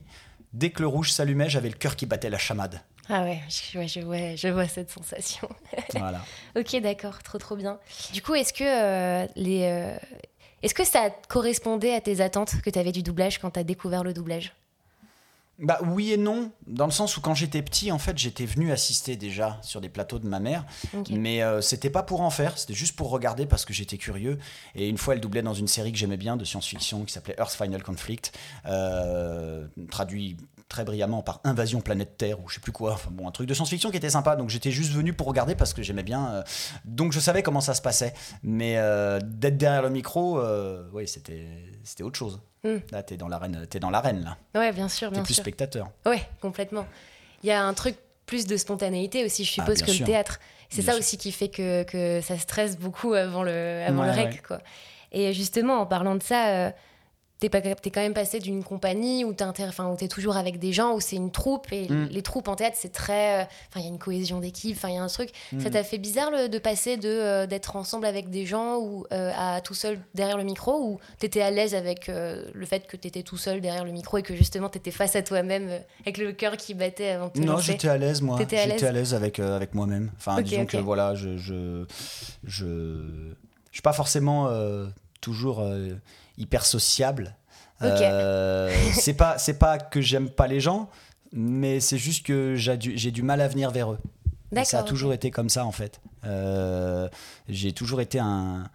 [0.54, 2.82] dès que le rouge s'allumait, j'avais le cœur qui battait la chamade.
[3.08, 5.48] Ah ouais, je, ouais, je, vois, je vois cette sensation.
[5.96, 6.22] voilà.
[6.58, 7.78] Ok, d'accord, trop trop bien.
[8.14, 9.96] Du coup, est-ce que euh, les, euh,
[10.64, 13.64] est-ce que ça correspondait à tes attentes que tu avais du doublage quand tu as
[13.64, 14.54] découvert le doublage?
[15.58, 18.74] Bah oui et non, dans le sens où quand j'étais petit, en fait, j'étais venu
[18.74, 20.66] assister déjà sur des plateaux de ma mère,
[21.10, 24.38] mais euh, c'était pas pour en faire, c'était juste pour regarder parce que j'étais curieux.
[24.76, 27.36] Et une fois, elle doublait dans une série que j'aimais bien de science-fiction qui s'appelait
[27.40, 30.36] Earth Final Conflict, euh, traduit
[30.68, 33.48] très brillamment par Invasion planète Terre ou je sais plus quoi, enfin bon, un truc
[33.48, 34.36] de science-fiction qui était sympa.
[34.36, 36.44] Donc j'étais juste venu pour regarder parce que j'aimais bien, euh,
[36.84, 38.14] donc je savais comment ça se passait.
[38.44, 38.76] Mais
[39.24, 40.42] d'être derrière le micro,
[40.92, 41.48] oui, c'était
[41.86, 42.42] c'était autre chose.
[42.66, 42.82] Mm.
[42.92, 45.44] Là, t'es dans l'arène, t'es dans l'arène là, Ouais, bien sûr, t'es bien plus sûr.
[45.44, 45.90] spectateur.
[46.06, 46.86] Ouais, complètement.
[47.44, 50.06] Il y a un truc plus de spontanéité aussi, je Ah, suppose, que sûr.
[50.06, 50.40] le théâtre.
[50.70, 51.00] C'est ça sûr.
[51.00, 54.42] aussi qui fait que, que ça stresse beaucoup avant le, avant Ouais, le rec, ouais.
[54.48, 54.60] quoi.
[55.12, 56.72] Et justement, en parlant de ça, euh,
[57.50, 61.32] t'es quand même passé d'une compagnie où t'es toujours avec des gens, où c'est une
[61.32, 62.08] troupe, et Mm.
[62.12, 63.42] les troupes en théâtre, c'est très...
[63.42, 65.30] euh, Enfin, il y a une cohésion d'équipe, enfin, il y a un truc.
[65.60, 65.72] Ça Mm.
[65.72, 69.32] t'a fait bizarre le- de passer de euh, d'être ensemble avec des gens ou euh,
[69.38, 72.98] à tout seul derrière le micro, ou t'étais à l'aise avec euh, le fait que
[72.98, 75.70] t'étais tout seul derrière le micro et que justement t'étais face à toi-même
[76.02, 78.38] avec le cœur qui battait avant te Non, j'étais à l'aise, moi.
[78.40, 79.14] J'étais à l'aise?
[79.14, 80.12] avec, avec moi-même.
[80.18, 81.86] Enfin, disons que voilà, je je,
[82.44, 82.66] je,
[83.72, 84.50] je suis pas forcément
[85.22, 85.62] toujours
[86.38, 87.36] hyper sociable.
[87.82, 90.90] Euh, c'est pas c'est pas que j'aime pas les gens,
[91.34, 94.00] mais c'est juste que j'ai du, j'ai du mal à venir vers eux.
[94.64, 96.00] Ça a toujours été comme ça en fait.
[96.26, 97.10] Euh,
[97.50, 98.70] j'ai toujours été un.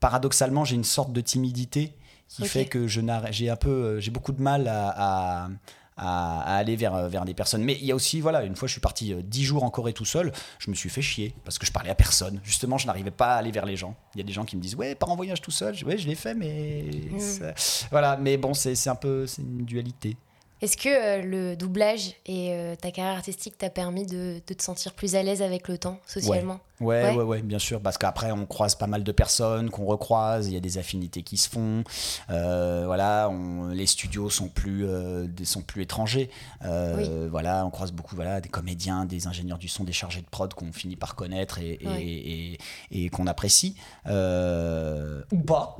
[0.00, 1.94] Paradoxalement, j'ai une sorte de timidité
[2.28, 3.00] qui fait que je
[3.30, 5.48] j'ai un peu, euh, j'ai beaucoup de mal à, à-
[5.96, 7.62] à- à aller vers, euh, vers des personnes.
[7.62, 9.70] Mais il y a aussi, voilà, une fois je suis parti euh, dix jours en
[9.70, 12.40] Corée tout seul, je me suis fait chier parce que je parlais à personne.
[12.42, 13.94] Justement, je n'arrivais pas à aller vers les gens.
[14.14, 15.74] Il y a des gens qui me disent, ouais, pars en voyage tout seul.
[15.74, 17.52] Je ouais, je l'ai fait, mais Mm.
[17.90, 18.16] voilà.
[18.16, 20.16] Mais bon, c'est c'est un peu, c'est une dualité.
[20.64, 24.62] Est-ce que euh, le doublage et euh, ta carrière artistique t'a permis de, de, te
[24.62, 26.58] sentir plus à l'aise avec le temps, socialement?
[26.80, 30.48] Ouais, ouais, ouais, bien sûr, parce qu'après on croise pas mal de personnes qu'on recroise,
[30.48, 31.84] il y a des affinités qui se font,
[32.30, 36.30] euh, voilà, on, les studios sont plus, euh, sont plus étrangers,
[36.64, 40.26] euh, voilà, on croise beaucoup, voilà, des comédiens, des ingénieurs du son, des chargés de
[40.26, 42.58] prod qu'on finit par connaître et, et,
[42.90, 45.78] et, qu'on apprécie, ou pas,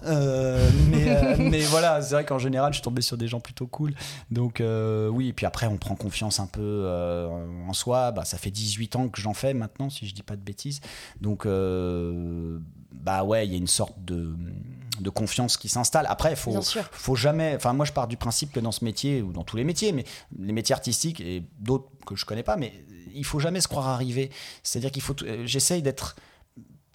[0.90, 3.94] mais, mais voilà, c'est vrai qu'en général je suis tombé sur des gens plutôt cool,
[4.30, 4.60] donc
[5.12, 6.86] oui, et puis après on prend confiance un peu
[7.66, 10.36] en soi, bah, ça fait 18 ans que j'en fais maintenant, si je dis pas
[10.36, 10.80] de bêtises.
[11.20, 12.58] Donc, euh,
[12.92, 14.34] bah ouais, il y a une sorte de,
[15.00, 16.06] de confiance qui s'installe.
[16.08, 16.58] Après, il faut,
[16.92, 17.54] faut jamais.
[17.56, 19.92] Enfin, moi, je pars du principe que dans ce métier, ou dans tous les métiers,
[19.92, 20.04] mais
[20.38, 22.72] les métiers artistiques et d'autres que je connais pas, mais
[23.14, 24.30] il faut jamais se croire arrivé.
[24.62, 25.16] C'est-à-dire qu'il faut.
[25.22, 26.16] Euh, j'essaye d'être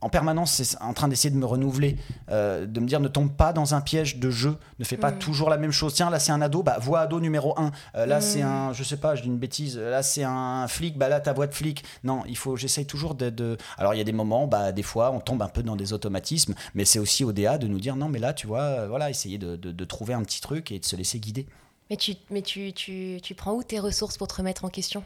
[0.01, 1.97] en permanence c'est en train d'essayer de me renouveler,
[2.29, 5.12] euh, de me dire ne tombe pas dans un piège de jeu, ne fais pas
[5.12, 5.93] toujours la même chose.
[5.93, 7.71] Tiens, là c'est un ado, bah voix ado numéro 1.
[7.95, 10.97] Euh, là c'est un, je sais pas, je dis une bêtise, là c'est un flic,
[10.97, 11.83] bah là ta voix de flic.
[12.03, 15.12] Non, il faut, j'essaye toujours de, Alors il y a des moments, bah des fois
[15.12, 17.95] on tombe un peu dans des automatismes, mais c'est aussi au DA de nous dire
[17.95, 20.79] non mais là tu vois, euh, voilà, essayer de, de, trouver un petit truc et
[20.79, 21.47] de se laisser guider.
[21.89, 25.03] Mais tu, mais tu, tu, tu prends où tes ressources pour te remettre en question?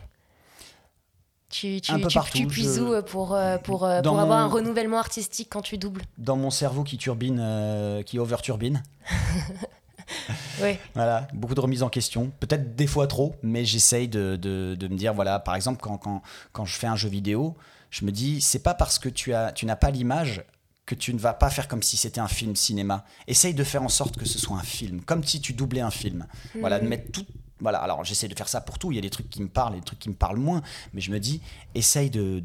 [1.54, 1.94] Tu, tu,
[2.34, 5.78] tu, puises où euh, pour, euh, pour, euh, pour avoir un renouvellement artistique quand tu
[5.78, 8.82] doubles Dans mon cerveau qui turbine, qui over-turbine.
[10.64, 10.78] oui.
[10.96, 12.32] Voilà, beaucoup de remises en question.
[12.40, 15.98] Peut-être des fois trop, mais j'essaye de, de, de, me dire, voilà, par exemple, quand,
[15.98, 17.56] quand, quand, je fais un jeu vidéo,
[17.92, 20.44] je me dis, c'est pas parce que tu, as, tu n'as pas l'image
[20.88, 23.06] que tu ne vas pas faire comme si c'était un film cinéma.
[23.28, 25.92] Essaye de faire en sorte que ce soit un film, comme si tu doublais un
[25.92, 26.26] film.
[26.60, 26.90] Voilà, de mm.
[26.90, 27.26] mettre tout,
[27.64, 28.92] voilà, alors j'essaie de faire ça pour tout.
[28.92, 30.62] Il y a des trucs qui me parlent, des trucs qui me parlent moins,
[30.94, 31.42] mais je me dis,
[31.74, 32.44] essaye de,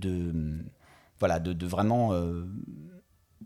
[1.18, 2.46] voilà, de, vraiment euh,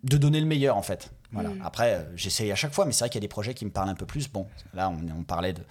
[0.05, 1.11] de donner le meilleur en fait.
[1.33, 1.49] Voilà.
[1.49, 1.63] Mm.
[1.65, 3.65] Après, euh, j'essaye à chaque fois, mais c'est vrai qu'il y a des projets qui
[3.65, 4.31] me parlent un peu plus.
[4.31, 5.63] Bon, là, on, on parlait de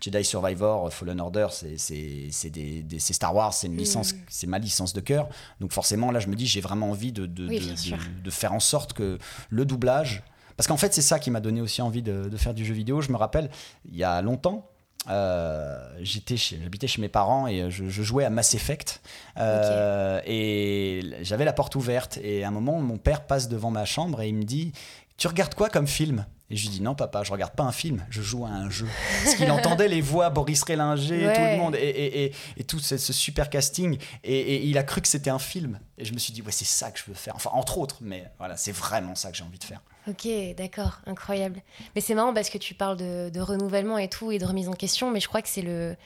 [0.00, 3.78] Jedi Survivor, Fallen Order, c'est des, des Star Wars, c'est une mm.
[3.78, 5.28] licence, c'est ma licence de cœur.
[5.60, 8.92] Donc forcément, là, je me dis, j'ai vraiment envie de, de, de, faire en sorte
[8.92, 9.18] que
[9.50, 10.22] le doublage,
[10.58, 13.00] parce qu'en fait, c'est ça qui m'a donné aussi envie de, faire du jeu vidéo.
[13.00, 13.48] Je me rappelle,
[13.84, 14.68] il y a longtemps,
[15.08, 19.00] euh, j'étais j'habitais chez mes parents et euh, je, jouais à Mass Effect.
[19.38, 23.84] Euh, et j'avais la porte ouverte et à un moment mon père passe devant ma
[23.84, 24.72] chambre et il me dit
[25.18, 26.24] tu regardes quoi comme film?
[26.50, 28.70] Et je lui dis non papa, je regarde pas un film, je joue à un
[28.70, 28.86] jeu.
[29.22, 33.50] Parce qu'il entendait les voix, Boris Rélinger, tout le monde, et, et, tout ce, super
[33.50, 35.78] casting, et, il a cru que c'était un film.
[35.98, 37.34] Et je me suis dit ouais c'est ça que je veux faire.
[37.36, 39.82] Enfin entre autres, mais voilà c'est vraiment ça que j'ai envie de faire.
[40.08, 40.26] Ok,
[40.56, 41.60] d'accord, incroyable.
[41.94, 44.70] Mais c'est marrant parce que tu parles de, de, renouvellement et tout et de remise
[44.70, 45.96] en question, mais je crois que c'est le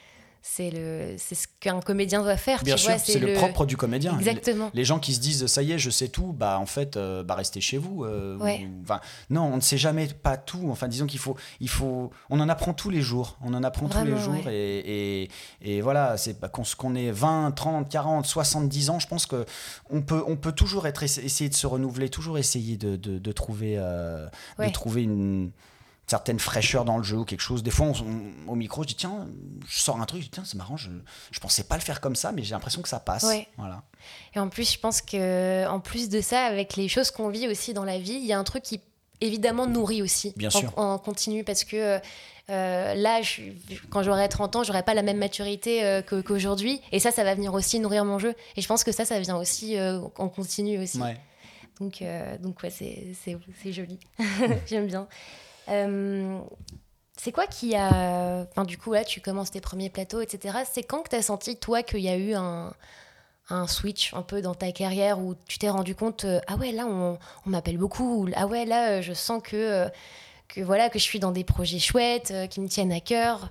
[0.45, 3.33] c'est le c'est ce qu'un comédien doit faire bien sûr c'est le...
[3.33, 4.19] propre du comédien.
[4.19, 4.69] Exactement.
[4.73, 7.23] les, gens qui se disent ça y est je sais tout bah en fait euh,
[7.23, 8.37] bah restez chez vous euh,
[8.83, 10.67] enfin non on ne sait jamais pas tout.
[10.69, 13.37] Enfin disons qu'il faut il faut on en apprend tous les jours.
[13.41, 15.29] On en apprend tous les jours et,
[15.61, 19.45] et, voilà c'est bah, qu'on ait 20 30 40 70 ans je pense que
[19.89, 23.75] on peut on peut toujours être essayer de se renouveler toujours essayer de, de, trouver
[23.77, 24.27] euh,
[24.59, 25.51] de trouver une
[26.07, 27.63] certaine fraîcheur dans le jeu ou quelque chose.
[27.63, 27.91] Des fois,
[28.47, 29.27] au micro, je dis tiens,
[29.67, 30.89] je sors un truc, je dis tiens, c'est marrant, je,
[31.31, 33.25] je pensais pas le faire comme ça, mais j'ai l'impression que ça passe.
[33.57, 33.83] Voilà.
[34.35, 37.47] Et en plus, je pense que en plus de ça, avec les choses qu'on vit
[37.47, 38.81] aussi dans la vie, il y a un truc qui
[39.21, 40.77] évidemment nourrit aussi Bien en, sûr.
[40.77, 41.99] en continu parce que
[42.49, 43.21] euh, là,
[43.89, 46.81] quand j'aurai 30 ans, j'aurai pas la même maturité euh, qu'aujourd'hui.
[46.91, 48.35] Et ça, ça va venir aussi nourrir mon jeu.
[48.57, 50.99] Et je pense que ça, ça vient aussi euh, en continu aussi.
[51.79, 52.03] Donc,
[52.41, 53.99] donc ouais, c'est joli.
[54.67, 55.07] J'aime bien.
[55.69, 56.39] Euh,
[57.17, 58.45] c'est quoi qui a.
[58.49, 60.59] Enfin, du coup, là, tu commences tes premiers plateaux, etc.
[60.71, 62.73] C'est quand que tu as senti, toi, qu'il y a eu un,
[63.49, 66.71] un, switch un peu dans ta carrière où tu t'es rendu compte, euh, ah ouais,
[66.71, 69.87] là, on, on m'appelle beaucoup, ou ah ouais, là, euh, je sens que,
[70.47, 73.49] que, voilà, que je suis dans des projets chouettes, qui me tiennent à cœur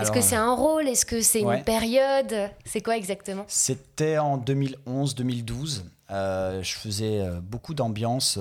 [0.00, 0.88] Est-ce que c'est un rôle?
[0.88, 2.50] Est-ce que c'est une période?
[2.64, 3.44] C'est quoi exactement?
[3.48, 5.82] C'était en 2011-2012.
[6.08, 8.38] je faisais beaucoup d'ambiance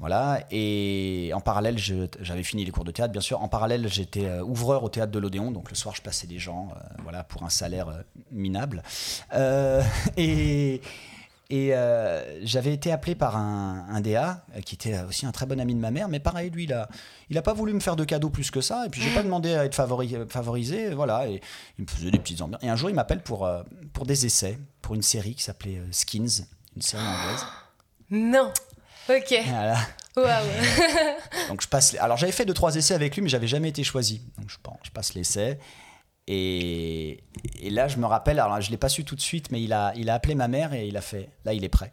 [0.00, 3.40] voilà, et en parallèle, j'avais fini les cours de théâtre, bien sûr.
[3.42, 6.38] En parallèle, j'étais euh, ouvreur au théâtre de l'Odéon, donc le soir, je passais des
[6.38, 8.02] gens, euh, voilà, pour un salaire euh,
[8.32, 8.82] minable.
[10.16, 10.80] et
[11.50, 11.72] et
[12.42, 15.78] j'avais été appelé par un, un, DA qui était aussi un très bon ami de
[15.78, 16.88] ma mère, mais pareil, lui, il a,
[17.30, 18.86] il a pas voulu me faire de cadeaux plus que ça.
[18.86, 21.28] Et puis, j'ai pas demandé à être favorisé, voilà.
[21.28, 21.40] Et
[21.78, 22.62] il me faisait des petites ambiances.
[22.64, 23.48] Et un jour, il m'appelle pour,
[23.92, 27.46] pour des essais, pour une série qui s'appelait Skins, une série anglaise.
[28.10, 28.50] Non
[29.08, 29.34] Ok.
[29.46, 29.78] Voilà.
[31.48, 31.96] Donc je passe.
[31.98, 34.22] Alors j'avais fait deux trois essais avec lui, mais j'avais jamais été choisi.
[34.38, 35.58] Donc je, je passe l'essai.
[36.26, 37.22] Et,
[37.60, 39.74] et, là, je me rappelle, alors je l'ai pas su tout de suite, mais il
[39.74, 41.92] a, il a appelé ma mère et il a fait, là, il est prêt.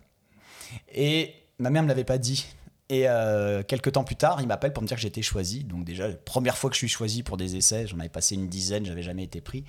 [0.93, 2.45] Et ma mère me l'avait pas dit.
[2.93, 5.63] Et euh, quelques temps plus tard, il m'appelle pour me dire que j'étais choisi.
[5.63, 8.49] Donc déjà, première fois que je suis choisi pour des essais, j'en avais passé une
[8.49, 9.63] dizaine, j'avais jamais été pris.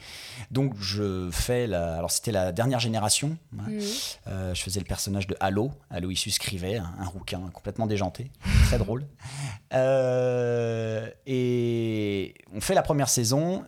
[0.51, 1.99] Donc je fais la...
[1.99, 3.39] Alors c'était la dernière génération.
[3.57, 3.63] hein.
[3.69, 3.81] Mhm.
[4.27, 5.71] Euh, je faisais le personnage de Halo.
[5.89, 8.33] Aloïs Scrivet, un, un rouquin complètement déjanté,
[8.67, 9.07] très drôle.
[9.73, 13.65] Euh, et on fait la première saison.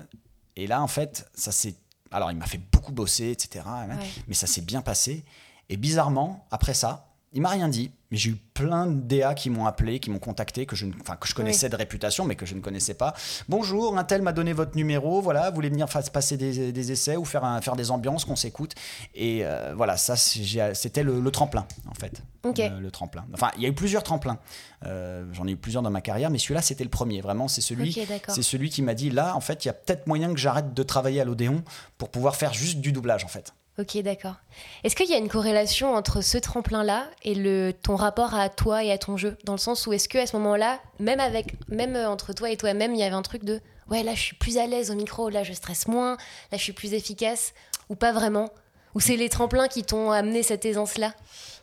[0.57, 1.77] Et là, en fait, ça s'est.
[2.11, 3.65] Alors, il m'a fait beaucoup bosser, etc.
[3.67, 3.95] Ouais.
[4.27, 5.25] Mais ça s'est bien passé.
[5.69, 7.91] Et bizarrement, après ça, il m'a rien dit.
[8.11, 11.17] Mais j'ai eu plein de DA qui m'ont appelé, qui m'ont contacté, que je, enfin,
[11.17, 13.13] que je connaissais de réputation, mais que je ne connaissais pas.
[13.49, 15.21] Bonjour, un tel m'a donné votre numéro.
[15.21, 18.37] Voilà, vous voulez venir passer des, des essais ou faire, un- faire des ambiances, qu'on
[18.37, 18.75] s'écoute.
[19.17, 22.23] Et euh, voilà, ça, c'était le, le tremplin, en fait.
[22.69, 23.25] Le, le tremplin.
[23.35, 24.39] Enfin, il y a eu plusieurs tremplins.
[24.87, 27.21] Euh, J'en ai eu plusieurs dans ma carrière, mais celui-là, c'était le premier.
[27.21, 27.91] Vraiment, c'est celui,
[28.35, 30.73] c'est celui qui m'a dit là, en fait, il y a peut-être moyen que j'arrête
[30.73, 31.65] de travailler à l'Odéon
[31.99, 33.55] pour pouvoir faire juste du doublage, en fait.
[33.79, 34.37] Ok, d'accord.
[34.85, 38.85] Est-ce qu'il y a une corrélation entre ce tremplin-là et le, ton rapport à toi
[38.85, 39.37] et à ton jeu?
[39.45, 42.51] Dans le sens où est-ce que à ce moment-là, même, avec, même euh, entre toi
[42.51, 43.61] et toi-même, il y avait un truc de
[43.91, 46.17] ouais, là je suis plus à l'aise au micro, là je stresse moins,
[46.53, 47.53] là je suis plus efficace,
[47.89, 48.51] ou pas vraiment?
[48.95, 51.13] Ou c'est les tremplins qui t'ont amené cette aisance-là?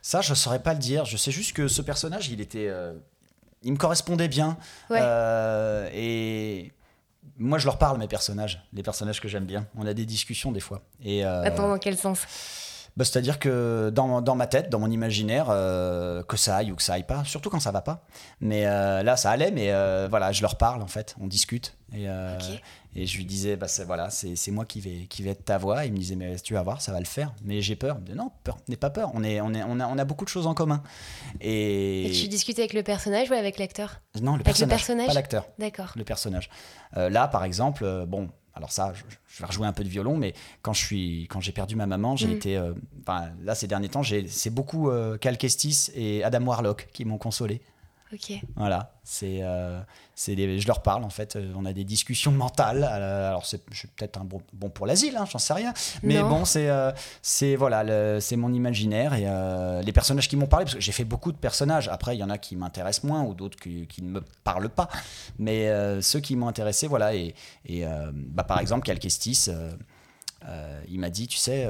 [0.02, 1.06] Ça, je saurais pas le dire.
[1.06, 2.94] Je sais juste que ce personnage, il était, euh,
[3.64, 4.58] il me correspondait bien.
[4.90, 5.00] Ouais.
[5.02, 6.74] Euh, et
[7.42, 9.66] moi, je leur parle mes personnages, les personnages que j'aime bien.
[9.76, 10.82] On a des discussions des fois.
[11.04, 12.26] Et euh, Attends, dans quel sens?
[12.98, 16.76] Bah, c'est-à-dire que dans, dans ma tête, dans mon imaginaire, euh, que ça aille ou
[16.76, 18.04] que ça aille pas, surtout quand ça va pas.
[18.42, 19.52] Mais euh, là, ça allait.
[19.52, 21.16] Mais euh, voilà, je leur parle en fait.
[21.20, 21.76] On discute.
[21.94, 22.08] Et.
[22.96, 25.46] Et je lui disais, bah, c'est, voilà, c'est, c'est moi qui vais, qui vais être
[25.46, 25.86] ta voix.
[25.86, 27.34] Il me disait, mais tu vas voir, ça va le faire.
[27.44, 27.96] Mais j'ai peur.
[27.98, 29.12] Il me disait, non, peur, n'aie pas peur.
[29.14, 30.84] On, est, on, est, on, a, on a beaucoup de choses en commun.
[31.40, 34.02] Et, Et tu discutes avec le personnage ou avec l'acteur?
[34.22, 35.94] Non, le le personnage, personnage pas l'acteur D'accord.
[35.96, 36.50] le personnage.
[36.98, 39.90] Euh, là, par exemple, euh, bon, alors ça, je, je vais rejouer un peu de
[39.90, 42.32] violon, mais quand je suis, quand j'ai perdu ma maman, j'ai Mm.
[42.32, 42.74] été, euh,
[43.44, 47.18] là ces derniers temps, j'ai, c'est beaucoup euh, Cal Kestis et Adam Warlock qui m'ont
[47.18, 47.62] consolé.
[48.14, 48.34] Ok.
[48.58, 49.80] Voilà, c'est, euh,
[50.16, 51.38] c'est des- je leur parle en fait.
[51.38, 52.84] euh, on a des discussions mentales.
[52.90, 55.74] euh, alors c'est, je suis peut-être un bon, bon pour l'asile, hein, j'en sais rien.
[56.04, 56.28] Mais Non.
[56.30, 60.48] bon, c'est, euh, c'est voilà, le- c'est mon imaginaire et euh, les personnages qui m'ont
[60.48, 61.88] parlé parce que j'ai fait beaucoup de personnages.
[61.88, 64.70] Après, il y en a qui m'intéressent moins ou d'autres qui, qui ne me parlent
[64.70, 64.90] pas.
[65.40, 65.70] Mais
[66.02, 67.16] ceux qui m'ont intéressé, voilà.
[67.16, 67.34] Et,
[67.66, 71.70] et, bah, par exemple, Cal Kestis, euh, il m'a dit, tu sais.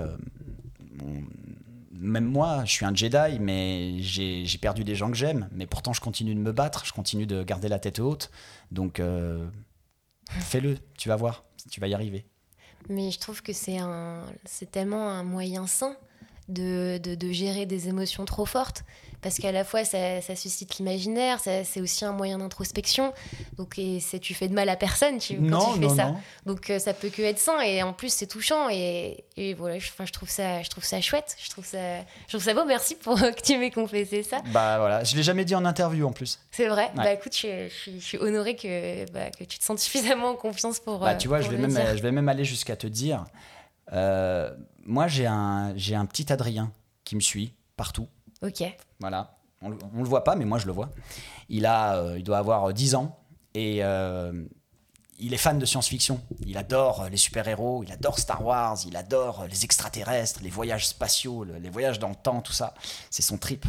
[2.02, 5.48] Même moi, je suis un Jedi, mais j'ai perdu des gens que j'aime.
[5.52, 8.32] Mais pourtant, je continue de me battre, je continue de garder la tête haute.
[8.72, 9.48] Donc, euh,
[10.30, 12.26] fais-le, tu vas voir, tu vas y arriver.
[12.90, 15.96] Mais je trouve que c'est tellement un moyen sain
[16.52, 18.84] de, de, de gérer des émotions trop fortes,
[19.22, 23.14] parce qu'à la fois ça, ça suscite l'imaginaire, ça- c'est aussi un moyen d'introspection.
[23.58, 26.14] Donc et c'est tu fais de mal à personne tu, quand tu fais ça.
[26.46, 29.78] Donc euh, ça peut que être sain et en plus c'est touchant et, et voilà.
[29.80, 32.66] je- je trouve ça, je trouve ça chouette, je trouve ça, je trouve ça beau.
[32.66, 34.42] Merci pour que tu m'aies confessé ça.
[34.48, 36.40] Bah voilà, je l'ai jamais dit en interview en plus.
[36.52, 36.86] C'est vrai.
[36.86, 37.04] Ouais.
[37.04, 40.30] Bah écoute, je, je suis, je suis honorée que, bah, que tu te sentes suffisamment
[40.30, 41.00] en confiance pour.
[41.00, 43.26] Bah, euh, tu vois, pour je vais, même, je vais même aller jusqu'à te dire,
[43.94, 46.72] euh, moi j'ai un, j'ai un petit Adrien
[47.04, 48.08] qui me suit partout.
[48.42, 48.64] Ok.
[49.00, 49.38] Voilà.
[49.62, 50.90] On, on le voit pas, mais moi je le vois.
[51.50, 53.20] Il, a, euh, il doit avoir 10 ans
[53.54, 54.44] et euh,
[55.20, 56.20] il est fan de science-fiction.
[56.48, 60.50] Il adore euh, les super-héros, il adore Star Wars, il adore euh, les extraterrestres, les
[60.50, 62.74] voyages spatiaux, le- les voyages dans le temps, tout ça.
[63.12, 63.66] C'est son trip.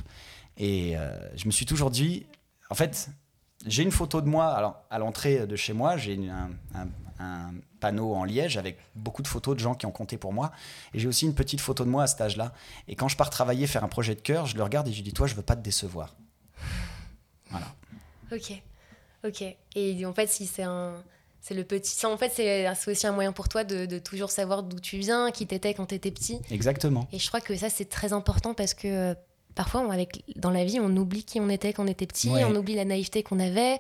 [0.57, 2.25] Et euh, je me suis toujours dit,
[2.71, 3.11] en fait,
[3.67, 6.51] j'ai une photo de moi alors, à l'entrée de chez moi, j'ai un-
[7.23, 10.53] un panneau en liège avec beaucoup de photos de gens qui ont compté pour moi.
[10.95, 12.53] Et j'ai aussi une petite photo de moi à cet âge-là.
[12.89, 14.97] Et quand je pars travailler, faire un projet de cœur, je le regarde et je
[14.97, 16.15] lui dis Toi, je veux pas te décevoir.
[17.51, 17.67] Voilà.
[18.33, 18.53] Ok,
[19.27, 19.45] ok.
[19.77, 20.95] Et en fait, si c'est un,
[21.41, 24.31] c'est le petit, ça, en fait, c'est aussi un moyen pour toi de, de toujours
[24.31, 26.41] savoir d'où tu viens, qui t'étais quand t'étais petit.
[26.51, 27.09] Exactement.
[27.13, 29.15] Et je crois que ça, c'est très important parce que euh,
[29.55, 32.31] parfois, on- avec, dans la vie, on oublie qui on était quand on était petit,
[32.31, 32.45] Ouais.
[32.45, 33.79] on oublie la naïveté qu'on avait,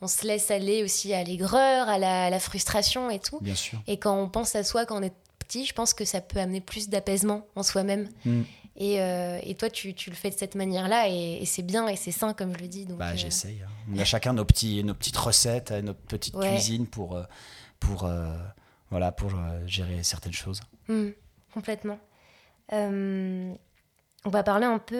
[0.00, 3.38] on se laisse aller aussi à l'aigreur, à la, à la frustration et tout.
[3.40, 3.80] Bien sûr.
[3.86, 6.38] Et quand on pense à soi quand on est petit, je pense que ça peut
[6.40, 8.08] amener plus d'apaisement en soi-même.
[8.24, 8.42] Mm.
[8.76, 11.86] Et, euh, et toi, tu, tu le fais de cette manière-là et, et c'est bien
[11.86, 12.86] et c'est sain, comme je le dis.
[12.86, 13.60] Donc, Bah, euh, j'essaye.
[13.62, 13.68] hein.
[13.94, 16.50] On a chacun nos, petits, nos petites recettes, euh, notre petite Ouais.
[16.54, 17.22] cuisine pour, euh,
[17.78, 18.34] pour, euh,
[18.90, 19.30] voilà, pour
[19.66, 20.60] gérer certaines choses.
[20.88, 21.10] Hmm,
[21.52, 21.98] complètement.
[22.72, 24.96] On va parler un peu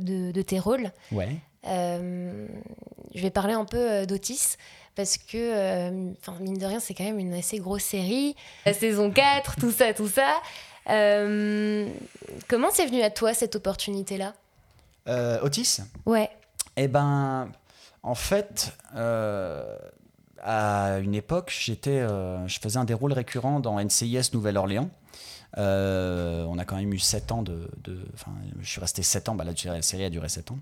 [0.00, 0.90] de, de tes rôles.
[1.12, 1.36] Ouais.
[1.66, 2.46] Euh,
[3.14, 4.56] je vais parler un peu euh, d'Otis
[4.94, 5.90] parce que, euh,
[6.40, 8.34] mine de rien, c'est quand même une assez grosse série.
[8.64, 10.36] La saison 4, tout ça, tout ça.
[10.88, 11.88] Euh,
[12.48, 14.34] comment c'est venu à toi cette opportunité-là?
[15.42, 15.80] Otis?
[16.04, 16.30] Ouais.
[16.76, 17.50] Eh ben,
[18.02, 18.72] en fait,
[20.42, 24.90] à une époque, j'étais, euh, je faisais un des rôles récurrents dans NCIS Nouvelle-Orléans.
[25.58, 27.68] Euh, on a quand même eu 7 ans de.
[28.14, 30.58] Enfin, je suis resté 7 ans, bah, la série a duré 7 ans.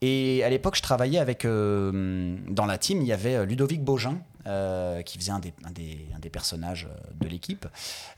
[0.00, 1.44] Et à l'époque, je travaillais avec.
[1.44, 5.72] euh, dans la team, il y avait Ludovic Baugin, euh, qui faisait un des, un
[5.72, 6.88] des, un des personnages
[7.20, 7.66] de l'équipe,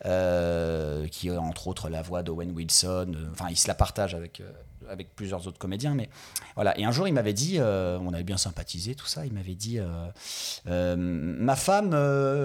[0.02, 3.14] qui a entre autres la voix d'Owen Wilson.
[3.32, 4.42] Enfin, il se la partage avec.
[4.90, 6.08] Avec plusieurs autres comédiens, mais
[6.54, 6.78] voilà.
[6.78, 9.26] Et un jour, il m'avait dit, euh, on avait bien sympathisé, tout ça.
[9.26, 9.86] Il m'avait dit, euh,
[10.68, 11.96] euh, ma femme,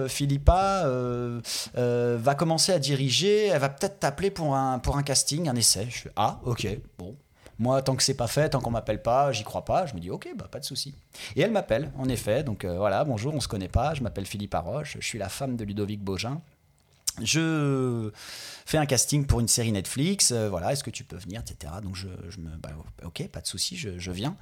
[0.08, 0.86] Philippa,
[1.74, 3.46] va commencer à diriger.
[3.46, 5.86] Elle va peut-être t'appeler pour un pour un casting, un essai.
[5.90, 6.66] Je fais, ah, ok,
[6.98, 7.16] bon.
[7.58, 9.84] Moi, tant que c'est pas fait, tant qu'on m'appelle pas, j'y crois pas.
[9.84, 10.94] Je me dis, ok, bah pas de souci.
[11.36, 12.42] Et elle m'appelle, en effet.
[12.42, 13.92] Donc voilà, bonjour, on se connaît pas.
[13.92, 14.96] Je m'appelle Philippe Roche.
[14.98, 16.40] Je suis la femme de Ludovic Baugin.
[17.24, 18.10] Je
[18.66, 20.32] fais un casting pour une série Netflix.
[20.32, 21.72] euh, voilà, est-ce que tu peux venir, etc.
[21.82, 22.70] Donc je, je me, bah,
[23.04, 24.36] ok, pas de souci, je, je viens.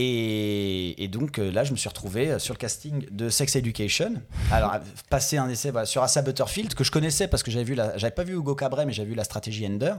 [0.00, 3.56] Et, et donc euh, là, je me suis retrouvé euh, sur le casting de Sex
[3.56, 4.12] Education.
[4.52, 4.76] Alors,
[5.10, 8.22] passer un essai sur Asa Butterfield que je connaissais parce que j'avais vu, j'avais pas
[8.22, 9.94] vu Hugo Cabret, mais j'avais vu la stratégie Ender.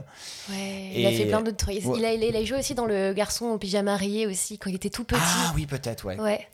[0.48, 1.84] Ouais, il a fait plein d'autres trucs.
[1.84, 4.90] A, il a joué aussi dans Le garçon au pyjama rayé aussi, quand il était
[4.90, 5.20] tout petit.
[5.22, 6.18] Ah oui, peut-être, ouais.
[6.18, 6.48] Ouais.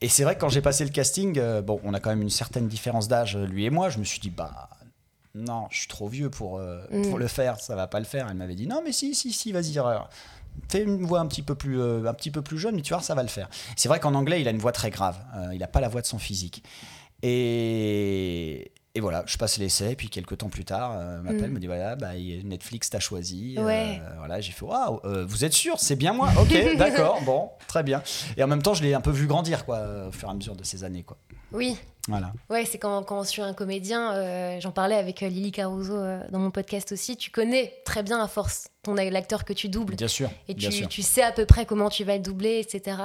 [0.00, 2.22] Et c'est vrai que quand j'ai passé le casting, euh, bon, on a quand même
[2.22, 3.88] une certaine différence d'âge, euh, lui et moi.
[3.88, 4.68] Je me suis dit, bah
[5.34, 7.02] non, je suis trop vieux pour, euh, Mm.
[7.08, 8.26] pour le faire, ça va pas le faire.
[8.28, 9.78] Elle m'avait dit, non, mais si, si, si, vas-y,
[10.68, 12.92] fais une voix un petit peu plus, euh, un petit peu plus jeune, mais tu
[12.92, 13.48] vois, ça va le faire.
[13.76, 15.18] C'est vrai qu'en anglais, il a une voix très grave.
[15.52, 16.62] Il n'a pas la voix de son physique.
[17.22, 21.54] Et, et voilà, je passe l'essai, puis quelques temps plus tard, euh, elle m'appelle, Mm.
[21.54, 22.12] me dit voilà, bah,
[22.44, 23.56] Netflix t'a choisi.
[23.58, 24.00] Ouais.
[24.00, 26.28] Euh, voilà, j'ai fait waouh, euh, vous êtes sûr, c'est bien moi?
[26.40, 28.02] Ok, d'accord, bon, très bien.
[28.36, 30.34] Et en même temps, je l'ai un peu vu grandir, quoi, au fur et à
[30.34, 31.16] mesure de ces années, quoi.
[31.52, 31.76] Oui,
[32.08, 32.32] Voilà.
[32.50, 35.94] ouais, c'est quand, quand on suit un comédien, euh, j'en parlais avec euh, Lily Caruso
[35.96, 39.68] euh, dans mon podcast aussi, tu connais très bien à force ton l'acteur que tu
[39.68, 39.94] doubles.
[39.96, 40.30] Bien sûr.
[40.48, 40.88] Et bien tu, sûr.
[40.88, 42.96] tu sais à peu près comment tu vas le doubler, etc.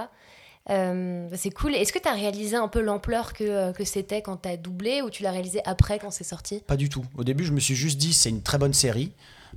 [0.70, 1.74] Euh, bah, c'est cool.
[1.74, 4.58] Est-ce que tu as réalisé un peu l'ampleur que, euh, que c'était quand tu as
[4.58, 6.60] doublé ou tu l'as réalisé après quand c'est sorti?
[6.68, 7.04] Pas du tout.
[7.18, 9.12] Au début, je me suis juste dit, c'est une très bonne série.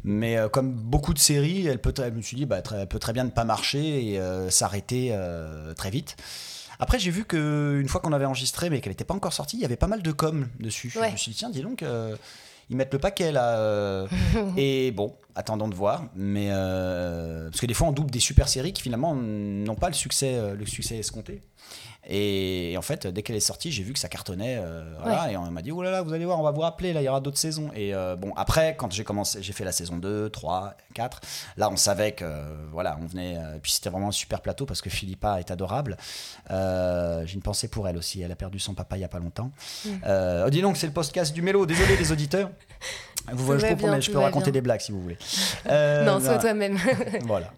[0.05, 2.89] Mais euh, comme beaucoup de séries, elle peut, je me suis dit, bah, très- elle
[2.89, 5.15] peut très bien ne pas marcher et euh, s'arrêter
[5.77, 6.17] très vite.
[6.79, 9.61] Après, j'ai vu qu'une fois qu'on avait enregistré, mais qu'elle n'était pas encore sortie, il
[9.61, 10.93] y avait pas mal de com dessus.
[10.97, 11.09] Ouais.
[11.09, 12.17] Je me suis dit, tiens, dis donc, euh,
[12.71, 13.57] ils mettent le paquet là.
[13.59, 14.07] euh.
[14.57, 16.05] et bon, attendons de voir.
[16.15, 19.89] Mais euh, parce que des fois, on double des super séries qui finalement n'ont pas
[19.89, 21.43] le succès, euh, le succès escompté.
[22.09, 24.59] Et, en fait, dès qu'elle est sortie, j'ai vu que ça cartonnait.
[24.59, 26.61] euh, voilà, Et on m'a dit, oh là là, vous allez voir, on va vous
[26.61, 27.71] rappeler, là, il y aura d'autres saisons.
[27.75, 31.21] Et euh, bon, après, quand j'ai commencé, j'ai fait la saison 2, 3, 4.
[31.57, 33.39] Là, on savait que, euh, voilà, on venait.
[33.63, 35.97] puis c'était vraiment un super plateau parce que Philippa est adorable.
[36.51, 38.21] J'ai une pensée pour elle aussi.
[38.21, 39.51] Elle a perdu son papa il y a pas longtemps.
[40.05, 41.67] Euh, oh, dis donc, c'est le podcast du Mélo.
[41.67, 42.51] Désolé, les auditeurs.
[43.33, 44.55] Vous voyez, je, peux, bien, je tout peux va raconter bien.
[44.55, 45.17] des blagues si vous voulez.
[46.05, 46.77] Non, sois toi-même.
[47.25, 47.53] voilà.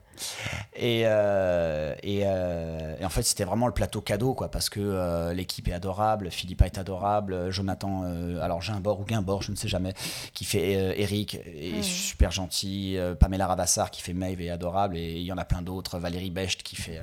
[0.76, 4.80] Et, euh, et, euh, et en fait, c'était vraiment le plateau cadeau, quoi, parce que
[4.80, 8.02] euh, l'équipe est adorable, Philippa est adorable, Jonathan,
[8.40, 9.94] alors Gimbord ou Guimbord, je ne sais jamais,
[10.32, 15.22] qui fait Eric, est super gentil, Pamela Ravassar qui fait Maeve est adorable, et il
[15.22, 17.00] y en a plein d'autres, Valérie Becht qui fait,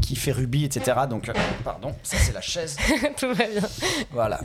[0.00, 1.00] qui fait Ruby, etc.
[1.08, 1.30] Donc,
[1.64, 2.76] pardon, ça c'est la chaise.
[3.16, 3.68] tout va bien.
[4.12, 4.40] Voilà.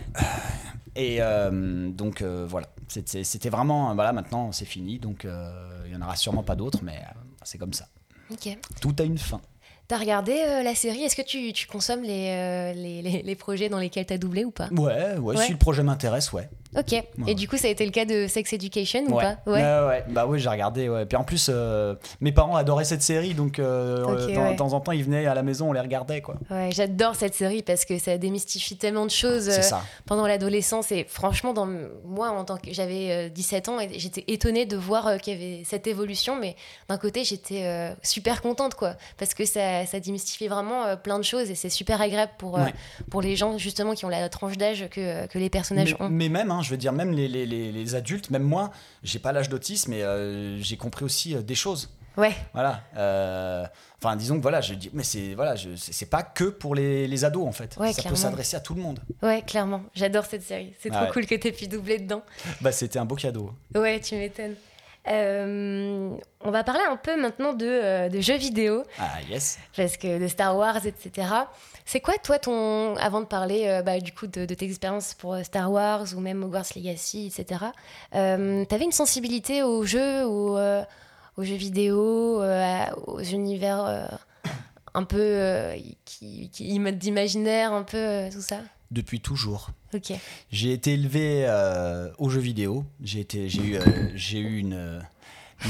[0.96, 1.20] Et
[1.94, 6.56] donc voilà, c'était vraiment, voilà, maintenant c'est fini, donc il n'y en aura sûrement pas
[6.56, 7.02] d'autres, mais
[7.44, 7.88] c'est comme ça.
[8.82, 9.42] Tout a une fin.
[9.88, 11.04] T'as regardé euh, la série?
[11.04, 14.44] Est-ce que tu, tu consommes les, euh, les, les- les projets dans lesquels t'as doublé
[14.44, 14.68] ou pas?
[14.72, 15.46] Ouais, ouais, Ouais.
[15.46, 16.50] si le projet m'intéresse, ouais.
[16.78, 16.94] Ok.
[17.28, 19.24] Et du coup, ça a été le cas de Sex Education ou ouais.
[19.24, 20.04] pas ouais, ouais.
[20.10, 21.06] Bah oui, j'ai regardé, ouais.
[21.06, 24.80] Puis en plus, euh, mes parents adoraient cette série, donc euh, euh, de temps en
[24.82, 26.36] temps, ils venaient à la maison, on les regardait, quoi.
[26.50, 29.82] Ouais, j'adore cette série parce que ça démystifie tellement de choses euh, ça.
[30.06, 30.92] pendant l'adolescence.
[30.92, 31.68] Et franchement, dans,
[32.06, 35.34] moi, en tant que j'avais euh, 17 ans, et j'étais étonnée de voir euh, qu'il
[35.34, 36.38] y avait cette évolution.
[36.40, 36.56] Mais
[36.90, 41.20] d'un côté, j'étais euh, super contente, quoi, parce que ça, ça démystifie vraiment euh, plein
[41.20, 42.74] de choses et c'est super agréable pour, euh, Ouais.
[43.12, 46.10] pour les gens justement qui ont la tranche d'âge que, que les personnages Mais, ont.
[46.10, 48.72] mais même, hein, je veux dire, même les, les, les, adultes, même moi,
[49.04, 51.90] j'ai pas l'âge d'autisme, mais euh, j'ai compris aussi euh, des choses.
[52.18, 52.82] Ouais, Voilà.
[52.98, 53.66] Euh,
[54.04, 57.08] Enfin, disons que voilà, je dis, mais c'est voilà, c'est c'est pas que pour les,
[57.08, 57.76] les ados en fait.
[57.78, 58.10] Ouais, ça clairement.
[58.18, 59.00] peut s'adresser à tout le monde.
[59.24, 59.82] ouais, clairement.
[59.96, 60.74] J'adore cette série.
[60.80, 61.12] C'est Ah trop ouais.
[61.12, 62.22] cool que t'aies pu doubler dedans.
[62.62, 63.52] Bah, c'était un beau cadeau.
[63.74, 64.54] Ouais, tu m'étonnes.
[65.08, 68.84] Euh, on va parler un peu maintenant de, euh, de jeux vidéo.
[69.00, 69.60] Ah yes.
[69.76, 71.28] parce que de Star Wars, etc.
[71.86, 72.96] C'est quoi, toi, ton.
[72.96, 76.20] Avant de parler euh, bah, du coup de, de tes expériences pour Star Wars ou
[76.20, 77.66] même Hogwarts Legacy, etc.,
[78.16, 80.58] euh, t'avais une sensibilité aux jeux, aux,
[81.38, 82.42] aux jeux vidéo,
[83.08, 84.10] aux univers
[84.96, 85.18] un peu.
[85.20, 86.50] euh, qui,
[86.94, 88.58] d'imaginaire, un peu euh, tout ça?
[88.92, 89.72] Depuis toujours.
[90.52, 92.86] J'ai été élevé euh, aux jeux vidéo.
[93.02, 93.82] J'ai été, j'ai eu, euh,
[94.16, 95.00] j'ai eu une, euh,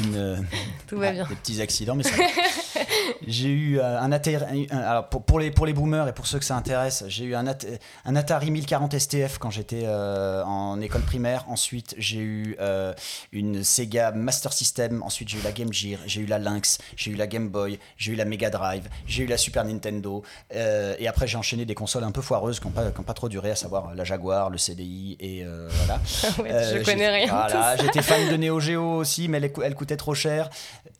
[0.03, 0.45] une,
[0.88, 1.25] Tout va ah, bien.
[1.27, 2.12] des petits accidents, mais ça.
[3.27, 4.67] J'ai eu euh, un Atari.
[4.69, 7.36] alors pour, pour les, pour les boomers et pour ceux que ça intéresse, j'ai eu
[7.36, 7.65] un, At-
[8.05, 11.45] un Atari 1040 STF quand j'étais euh, en école primaire.
[11.47, 12.93] Ensuite, j'ai eu euh,
[13.31, 15.01] une Sega Master System.
[15.03, 17.79] Ensuite, j'ai eu la Game Gear, j'ai eu la Lynx, j'ai eu la Game Boy,
[17.97, 20.23] j'ai eu la Mega Drive, j'ai eu la Super Nintendo.
[20.53, 23.03] euh, et après, j'ai enchaîné des consoles un peu foireuses qui n'ont pas, qui ont
[23.03, 26.00] pas trop duré, à savoir la Jaguar, le CDI et euh, voilà.
[26.39, 27.27] Ouais, Euh, je connais rien.
[27.27, 30.50] Voilà, j'étais fan de Neo Geo aussi, mais elle, elle coûtait trop cher.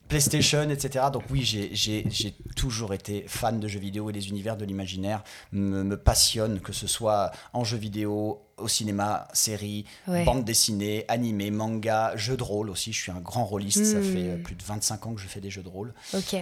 [0.08, 1.06] PlayStation, etc.
[1.12, 5.82] Donc oui, j'ai- toujours été fan de jeux vidéo et les univers de l'imaginaire me,
[5.82, 10.24] me passionnent, que ce soit en jeux vidéo, au cinéma, séries, Ouais.
[10.24, 12.90] bande dessinée, animé, manga, jeux de rôle aussi.
[12.94, 14.02] Je suis un grand rôliste, ça Hmm.
[14.02, 15.92] fait euh, plus de 25 ans que je fais des jeux de rôle.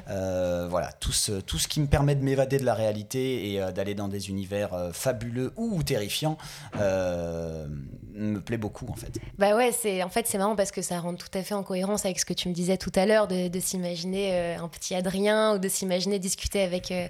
[0.08, 3.60] Euh, voilà, tout ce, tout ce qui me permet de m'évader de la réalité et
[3.60, 6.38] euh, d'aller dans des univers euh, fabuleux ou terrifiants
[8.16, 9.18] me plaît beaucoup en fait.
[9.38, 11.62] Bah ouais, c'est en fait c'est marrant parce que ça rentre tout à fait en
[11.64, 14.68] cohérence avec ce que tu me disais tout à l'heure de, de s'imaginer euh, un
[14.68, 17.07] petit Adrien ou de s'imaginer discuter avec euh,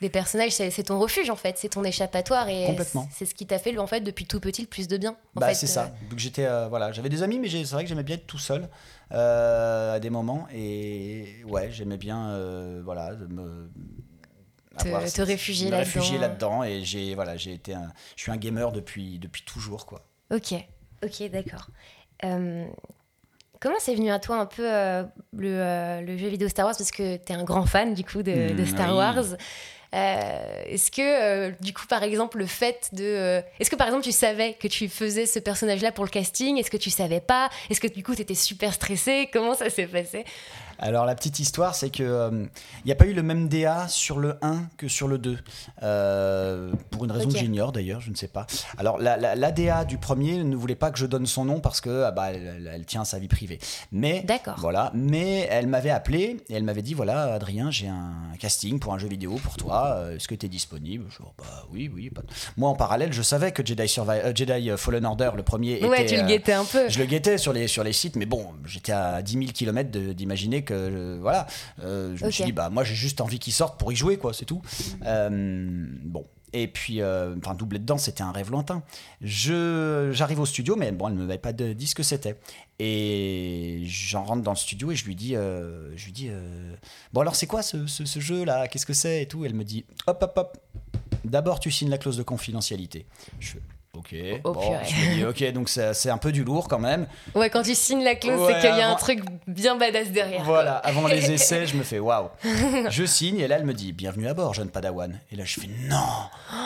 [0.00, 0.52] des personnages.
[0.52, 2.76] C'est ton refuge en fait, c'est ton échappatoire et
[3.10, 5.16] c'est ce qui t'a fait en fait depuis tout petit le plus de bien.
[5.36, 5.92] En Bah, c'est euh, ça.
[6.08, 8.26] Donc j'étais euh, voilà, j'avais des amis, mais j'ai- c'est vrai que j'aimais bien être
[8.26, 8.68] tout seul
[9.12, 13.68] euh, à des moments et ouais, j'aimais bien euh, voilà me
[14.78, 15.70] Te- réfugier
[16.18, 16.62] là-dedans.
[16.62, 20.06] et j'ai voilà, j'ai été un, je suis un gamer depuis depuis toujours quoi.
[20.32, 20.54] Ok,
[21.02, 21.66] ok, d'accord.
[22.24, 22.66] Euh,
[23.60, 25.02] comment c'est venu à toi un peu euh,
[25.36, 26.74] le, euh, le jeu vidéo Star Wars?
[26.76, 28.96] Parce que tu es un grand fan du coup de, de Mm, Star oui.
[28.96, 29.24] Wars.
[29.94, 34.12] Euh, est-ce que du coup par exemple le fait de est-ce que par exemple tu
[34.12, 36.58] savais que tu faisais ce personnage là pour le casting?
[36.58, 37.48] Est-ce que tu savais pas?
[37.70, 40.26] Est-ce que du coup tu étais super stressé comment ça s'est passé?
[40.78, 42.46] Alors la petite histoire, c'est que euh,
[42.84, 45.38] il n'y a pas eu le même DA sur le 1 que sur le 2.
[45.82, 48.46] Euh, pour une raison que j'ignore d'ailleurs, je ne sais pas.
[48.76, 51.60] Alors la, la, la DA du premier ne voulait pas que je donne son nom
[51.60, 53.58] parce que ah bah, elle, tient à sa vie privée.
[53.92, 54.56] Mais D'accord.
[54.58, 58.94] voilà, mais elle m'avait appelé et elle m'avait dit voilà Adrien, j'ai un casting pour
[58.94, 59.96] un jeu vidéo pour toi.
[59.96, 61.04] Euh, Est-ce que tu es disponible?
[61.10, 62.10] Je dis, bah oui, oui.
[62.10, 62.22] pas
[62.56, 66.06] Moi en parallèle, je savais que Jedi, euh, Jedi Fallen Order, le premier, ouais était,
[66.06, 68.26] tu le euh, guettais un peu je le guettais sur les, sur les sites, mais
[68.26, 71.46] bon, j'étais à 10 000 km d'imaginer euh, voilà,
[71.82, 74.16] Euh, je me suis dit, bah, moi j'ai juste envie qu'il sorte pour y jouer,
[74.16, 74.62] quoi, c'est tout.
[75.06, 76.26] Euh, bon.
[76.54, 78.82] Et puis, enfin, doubler dedans, c'était un rêve lointain.
[79.20, 82.38] Je, j'arrive au studio, mais bon, elle ne m'avait pas de- dit ce que c'était.
[82.78, 86.30] Et j'en rentre dans le studio et je lui dis, je lui dis,
[87.12, 88.66] bon alors c'est quoi ce, ce- ce jeu-là?
[88.68, 89.22] Qu'est-ce que c'est?
[89.22, 90.58] Et tout Elle me dit, hop, hop, hop.
[91.24, 93.04] D'abord, tu signes la clause de confidentialité.
[93.40, 93.54] Je
[93.94, 94.14] ok.
[94.44, 94.84] Oh, bon, purée.
[94.84, 97.06] je me dis, ok, donc c'est un peu du lourd quand même.
[97.34, 100.10] ouais quand tu signes la clause Ouais, c'est qu'il y a un truc bien badass
[100.10, 102.28] derrière Voilà, avant les essais, je me fais waouh.
[102.90, 105.18] Je signe et là elle me dit bienvenue à bord, jeune Padawan.
[105.32, 105.96] Et là je fais non,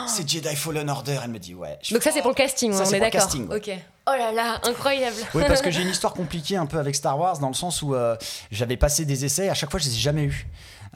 [0.07, 1.19] c'est Jedi Fallen Order.
[1.23, 1.77] Elle me dit ouais.
[1.81, 3.57] Je donc ça c'est pour le casting Ça, ouais, on c'est est d'accord casting, ouais.
[3.57, 3.71] ok
[4.07, 7.17] oh là là incroyable Oui, parce que j'ai une histoire compliquée un peu avec Star
[7.17, 8.15] Wars dans le sens où euh,
[8.51, 10.45] j'avais passé des essais, à chaque fois je les ai jamais eus.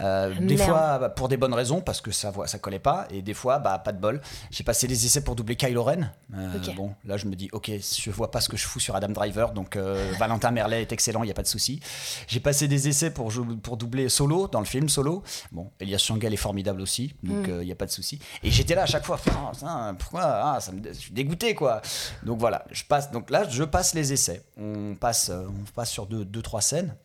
[0.02, 3.22] Euh, des fois bah, pour des bonnes raisons parce que ça ça collait pas et
[3.22, 4.22] des fois bah pas de bol.
[4.52, 6.12] J'ai passé des essais pour doubler Kylo Ren.
[6.36, 8.96] Euh, bon là je me dis ok je vois pas ce que je fous sur
[8.96, 11.80] Adam Driver donc euh, Valentin Merlet est excellent il y a pas de souci.
[12.28, 13.32] J'ai passé des essais pour
[13.64, 15.24] pour doubler Solo dans le film Solo.
[15.52, 18.20] Bon Elias Changel est formidable aussi donc il y a pas de souci.
[18.44, 21.82] Et j'étais là à chaque fois putain, pourquoi ah, ça me je suis dégoûté quoi.
[22.24, 24.44] Donc voilà je passe donc là je passe les essais.
[24.58, 26.96] On passe on passe sur deux deux trois scènes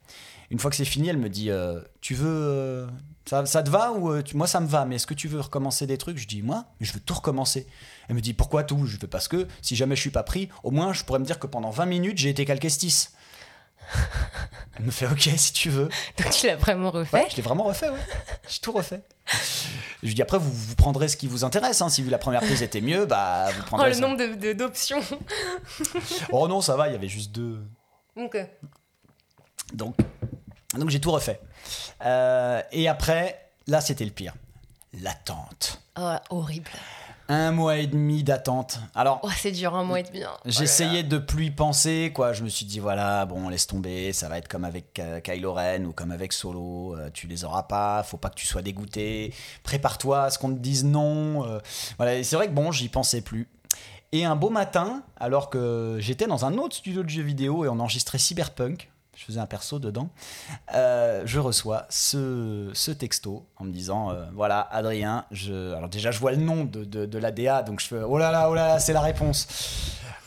[0.53, 2.28] une fois que c'est fini, elle me dit euh, Tu veux.
[2.28, 2.86] euh,
[3.28, 5.26] ça, ça te va ou euh, tu- Moi, ça me va, mais est-ce que tu
[5.26, 6.18] veux recommencer des trucs?
[6.18, 7.66] Je dis Moi, je veux tout recommencer.
[8.09, 8.86] Elle me dit Pourquoi tout?
[8.86, 11.24] Je fais Parce que si jamais je suis pas pris, au moins je pourrais me
[11.24, 13.09] dire que pendant 20 minutes, j'ai été calquestis.
[14.78, 15.88] Elle me fait Ok, si tu veux.
[16.18, 17.26] donc tu l'as vraiment refait?
[17.30, 17.98] Je l'ai vraiment refait, ouais.
[18.48, 19.03] J'ai tout refait.
[20.03, 21.82] Je lui dis Après, vous, vous prendrez ce qui vous intéresse.
[21.82, 21.88] hein.
[21.88, 23.88] Si la première prise était mieux, bah vous oh prendrez.
[23.88, 24.00] le ça.
[24.00, 25.00] nombre de- de- d'options
[26.30, 27.61] Oh non, ça va, il y avait juste deux.
[28.16, 28.44] donc euh,
[29.74, 29.96] Donc,
[30.79, 31.41] donc j'ai tout refait.
[32.05, 34.35] Euh, et après, là, c'était le pire.
[35.01, 35.81] L'attente.
[35.99, 36.70] oh, horrible
[37.29, 38.79] Un mois et demi d'attente.
[38.95, 40.33] Alors, oh c'est dur un mois et demi hein.
[40.45, 42.33] j'essayais de plus y penser, quoi.
[42.35, 45.55] Je me suis dit, voilà, bon, laisse tomber, ça va être comme avec euh, Kylo
[45.55, 46.95] Ren ou comme avec Solo.
[46.97, 49.33] euh, tu les auras pas, faut pas que tu sois dégoûté.
[49.62, 51.47] Prépare-toi à ce qu'on te dise non.
[51.47, 51.59] euh,
[51.97, 53.49] voilà, et c'est vrai que bon, j'y pensais plus.
[54.14, 57.68] Et un beau matin, alors que j'étais dans un autre studio de jeux vidéo et
[57.70, 58.91] on enregistrait Cyberpunk,
[59.23, 60.11] je faisais un perso dedans,
[60.75, 66.33] euh, je reçois ce, texto en me disant euh, voilà Adrien, alors déjà je vois
[66.33, 68.79] le nom de, de, de l'ADA, donc je fais oh là là, oh là là,
[68.81, 69.47] c'est la réponse.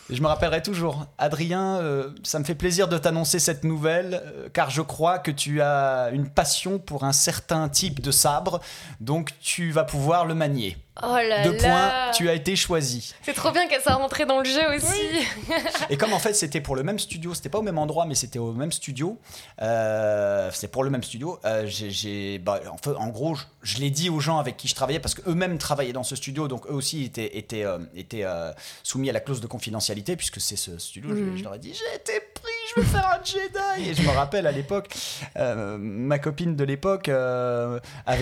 [0.09, 4.21] Je me rappellerai toujours, Adrien, euh, ça me fait plaisir de t'annoncer cette nouvelle,
[4.53, 8.61] car je crois que tu as une passion pour un certain type de sabre,
[9.01, 10.77] donc tu vas pouvoir le manier.
[11.03, 13.13] Oh là Deux là points, tu as été choisi.
[13.21, 15.01] C'est trop bien qu'elle soit rentrée dans le jeu aussi.
[15.89, 18.15] Et comme en fait c'était pour le même studio, c'était pas au même endroit, mais
[18.15, 19.19] c'était au même studio.
[19.61, 21.39] Euh, c'est pour le même studio.
[21.45, 24.55] euh, j'ai, j'ai- bah, en, fait, en gros, je, je l'ai dit aux gens avec
[24.57, 27.79] qui je travaillais parce qu'eux-mêmes travaillaient dans ce studio, donc eux aussi étaient, étaient, euh,
[27.95, 28.51] étaient euh,
[28.83, 31.09] soumis à la clause de confidentialité puisque c'est ce studio.
[31.15, 31.35] je-.
[31.37, 33.89] Je, leur ai dit j'ai été pris, je veux faire un Jedi.
[33.89, 34.93] Et je me rappelle à l'époque,
[35.37, 37.79] euh, ma copine de l'époque, euh,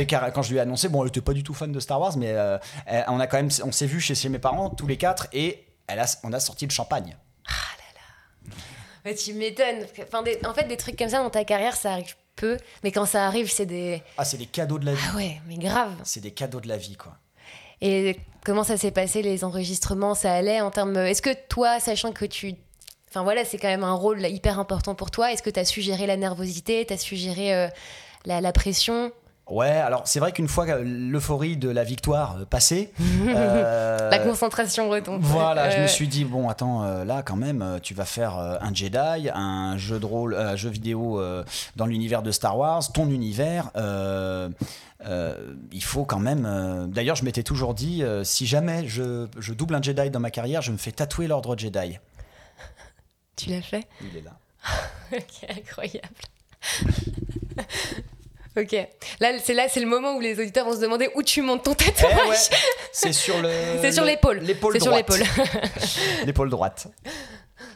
[0.07, 1.99] carré- quand je lui ai annoncé, bon, elle était pas du tout fan de Star
[1.99, 2.57] Wars, mais euh,
[3.07, 5.65] on a quand même, on s'est vu chez, chez mes parents tous les quatre et
[5.87, 7.15] elle a, on a sorti le champagne.
[9.05, 9.85] Mais tu m'étonnes.
[10.07, 12.57] Enfin, des- en fait, des trucs comme ça dans ta carrière, ça arrive peu.
[12.83, 14.01] Mais quand ça arrive, c'est des.
[14.17, 15.03] Ah, c'est des cadeaux de la vie.
[15.11, 15.93] Ah ouais, mais grave.
[16.03, 17.17] C'est des cadeaux de la vie, quoi.
[17.81, 20.95] Et comment ça s'est passé les enregistrements Ça allait en termes.
[20.95, 22.55] Est-ce que toi, sachant que tu.
[23.09, 25.33] Enfin voilà, c'est quand même un rôle hyper important pour toi.
[25.33, 27.67] Est-ce que tu as su gérer la nervosité Tu as su gérer euh,
[28.25, 29.11] la, la pression?
[29.49, 32.93] Ouais, alors c'est vrai qu'une fois l'euphorie de la victoire euh, passée,
[33.27, 35.21] euh, La concentration retombe.
[35.21, 38.05] Voilà, je Euh, me suis dit bon, attends, euh, là quand même, euh, tu vas
[38.05, 41.43] faire euh, un Jedi, un jeu de rôle, euh, un jeu vidéo euh,
[41.75, 43.69] dans l'univers de Star Wars, ton univers.
[43.75, 44.49] euh,
[45.05, 46.45] euh, il faut quand même.
[46.45, 50.21] euh, D'ailleurs, je m'étais toujours dit, euh, si jamais je, je double un Jedi dans
[50.21, 51.99] ma carrière, je me fais tatouer l'ordre Jedi.
[53.35, 53.85] Tu l'as fait?
[54.01, 54.31] Il est là.
[55.11, 56.07] Ok, incroyable.
[58.57, 58.87] ok.
[59.19, 61.63] Là, c'est là, c'est le moment où les auditeurs vont se demander où tu montes
[61.63, 62.11] ton tatouage.
[62.25, 62.35] Eh ouais,
[62.91, 63.49] c'est sur le.
[63.81, 64.39] C'est sur le- l'épaule.
[64.39, 65.09] L'épaule C'est sur droite.
[65.09, 65.27] l'épaule.
[66.25, 66.87] L'épaule droite.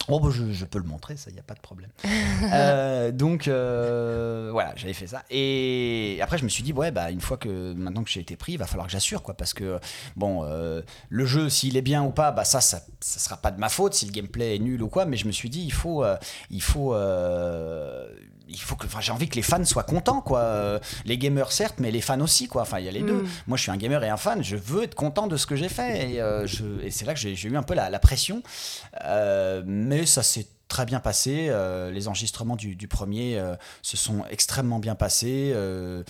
[0.09, 1.89] Oh, bah, je, je peux le montrer, ça, il n'y a pas de problème.
[2.53, 5.23] Euh, donc, euh, voilà, j'avais fait ça.
[5.31, 8.35] Et après, je me suis dit, ouais, bah, une fois que maintenant que j'ai été
[8.37, 9.33] pris, il va falloir que j'assure, quoi.
[9.33, 9.79] Parce que,
[10.15, 13.51] bon, euh, le jeu, s'il est bien ou pas, bah, ça, ça ne sera pas
[13.51, 15.05] de ma faute si le gameplay est nul ou quoi.
[15.05, 16.05] Mais je me suis dit, il faut.
[16.51, 16.93] il faut
[18.49, 20.39] il faut que, enfin, j'ai envie que les fans soient contents, quoi.
[20.39, 22.61] Euh, Les gamers, certes, mais les fans aussi, quoi.
[22.63, 23.21] Enfin, il y a les deux.
[23.23, 23.27] Mm.
[23.47, 24.43] Moi, je suis un gamer et un fan.
[24.43, 26.11] Je veux être content de ce que j'ai fait.
[26.13, 26.47] Et, euh,
[26.81, 28.41] et c'est là que j'ai j'ai eu un peu la, la pression.
[29.03, 31.47] Euh, mais ça s'est très bien passé.
[31.49, 35.51] Euh, les enregistrements du, premier euh, se sont extrêmement bien passés.
[35.53, 36.03] Euh,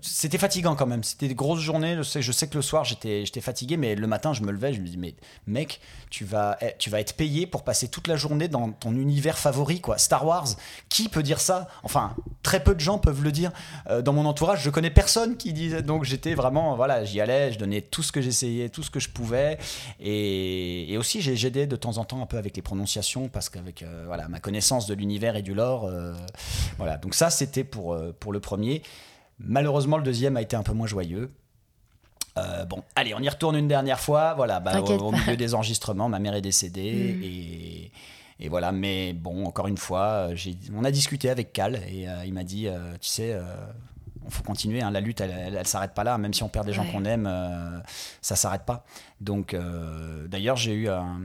[0.00, 1.04] C'était fatigant quand même.
[1.04, 1.96] C'était des grosses journées.
[1.96, 4.72] Je sais, que le soir, j'étais j'étais fatigué, mais le matin, je me levais.
[4.72, 5.14] Je me dis, mais
[5.46, 5.80] mec,
[6.10, 9.38] tu vas, eh, tu vas être payé pour passer toute la journée dans ton univers
[9.38, 9.98] favori, quoi.
[9.98, 10.48] Star Wars.
[10.88, 11.68] Qui peut dire ça?
[11.82, 13.52] Enfin, très peu de gens peuvent le dire.
[14.02, 15.82] Dans mon entourage, je connais personne qui disait.
[15.82, 19.00] Donc j'étais vraiment, voilà, j'y allais, je donnais tout ce que j'essayais, tout ce que
[19.00, 19.58] je pouvais.
[20.00, 23.48] Et, et aussi, j'ai aidé de temps en temps un peu avec les prononciations parce
[23.48, 26.14] qu'avec euh, voilà, ma connaissance de l'univers et du lore, euh,
[26.78, 26.96] voilà.
[26.96, 28.82] Donc ça, c'était pour, euh, pour le premier.
[29.38, 31.30] Malheureusement, le deuxième a été un peu moins joyeux.
[32.38, 34.34] Euh, bon, allez, on y retourne une dernière fois.
[34.34, 37.22] Voilà, bah, au, milieu des enregistrements, ma mère est décédée Mm.
[37.22, 37.92] et,
[38.40, 38.72] et voilà.
[38.72, 40.28] Mais bon, encore une fois,
[40.74, 43.38] on a discuté avec Cal et euh, il m'a dit, euh, tu sais,
[44.30, 44.82] faut continuer.
[44.82, 46.18] hein, la lutte, elle, elle s'arrête pas là.
[46.18, 46.90] Même si on perd des gens Ouais.
[46.92, 47.78] qu'on aime, euh,
[48.20, 48.84] ça s'arrête pas.
[49.20, 51.20] Donc, euh, d'ailleurs, j'ai eu un-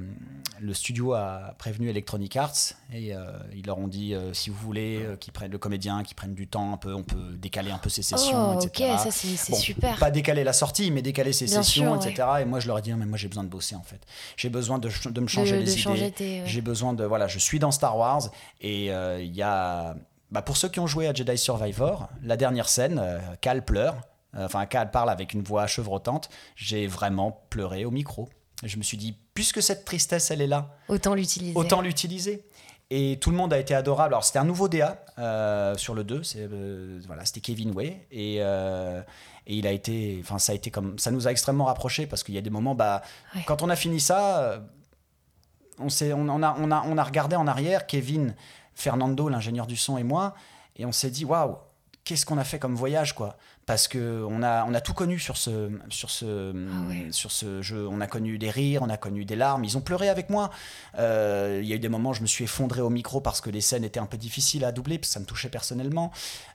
[0.60, 4.58] le studio a prévenu Electronic Arts et euh, ils leur ont dit, euh, si vous
[4.58, 7.72] voulez, euh, qu'ils prennent le comédien, qu'ils prennent du temps un peu, on peut décaler
[7.72, 8.94] un peu ses sessions, Oh, ok, etc.
[8.98, 9.98] ça c'est Bon, super.
[9.98, 12.28] Pas décaler la sortie, mais décaler ses Bien sessions, sûr, etc.
[12.42, 14.00] Et moi, je leur ai dit, Ah, mais moi, j'ai besoin de bosser, en fait.
[14.36, 14.88] J'ai besoin de,
[15.20, 16.42] me changer de, les de idées.
[16.42, 16.44] ouais.
[16.46, 17.04] J'ai besoin de.
[17.04, 18.30] Voilà, je suis dans Star Wars.
[18.62, 19.96] Et euh, il y a.
[20.32, 23.96] Bah, pour ceux qui ont joué à Jedi Survivor, la dernière scène, euh, Cal pleure.
[24.36, 26.30] Euh, Enfin, Cal parle avec une voix chevrotante.
[26.56, 28.28] J'ai vraiment pleuré au micro.
[28.64, 31.56] Je me suis dit, puisque cette tristesse, elle est là, Autant l'utiliser.
[31.58, 32.44] autant l'utiliser.
[32.90, 34.14] Et tout le monde a été adorable.
[34.14, 36.24] Alors, c'était un nouveau DA euh, sur le 2.
[36.24, 36.48] C'est,
[37.06, 38.08] voilà, c'était Kevin Way.
[38.12, 39.04] Et, et
[39.48, 40.18] il a été.
[40.22, 40.98] Enfin, ça a été comme.
[40.98, 42.76] Ça nous a extrêmement rapprochés parce qu'il y a des moments.
[42.76, 43.02] Bah,
[43.36, 43.44] Ouais.
[43.46, 44.62] Quand on a fini ça,
[45.80, 48.34] on, s'est, on, on a, on, a, on a regardé en arrière, Kevin,
[48.78, 50.36] Fernando, l'ingénieur du son et moi.
[50.78, 51.58] Et on s'est dit, waouh,
[52.04, 53.36] qu'est-ce qu'on a fait comme voyage, quoi?
[53.66, 57.08] Parce que on a, on a tout connu sur ce, sur, ce, Ah ouais.
[57.12, 57.86] sur ce jeu.
[57.92, 59.66] On a connu des rires, on a connu des larmes.
[59.66, 60.52] Ils ont pleuré avec moi.
[61.00, 63.42] Euh, Il y a eu des moments où je me suis effondré au micro parce
[63.42, 66.12] que les scènes étaient un peu difficiles à doubler, parce que ça me touchait personnellement.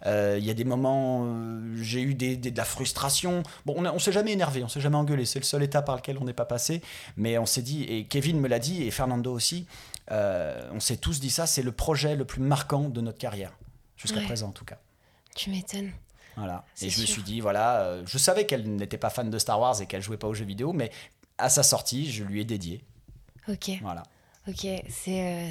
[0.06, 3.42] Euh, Il y a des moments où j'ai eu des, des- de la frustration.
[3.66, 5.26] Bon, on, a- on s'est jamais énervé, on s'est jamais engueulé.
[5.26, 6.80] C'est le seul état par lequel on n'est pas passé.
[7.18, 9.66] Mais on s'est dit, et Kevin me l'a dit, et Fernando aussi,
[10.12, 13.52] euh, on s'est tous dit ça, c'est le projet le plus marquant de notre carrière.
[13.96, 14.24] Jusqu'à Ouais.
[14.26, 14.78] présent, en tout cas.
[15.34, 15.90] Tu m'étonnes.
[16.36, 16.64] Voilà.
[16.80, 19.60] Et je me suis dit, voilà, euh, je savais qu'elle n'était pas fan de Star
[19.60, 20.90] Wars et qu'elle jouait pas aux jeux vidéo, mais
[21.38, 22.84] à sa sortie, je lui ai dédié.
[23.48, 24.02] Ok, Voilà.
[24.48, 25.50] ok, c'est.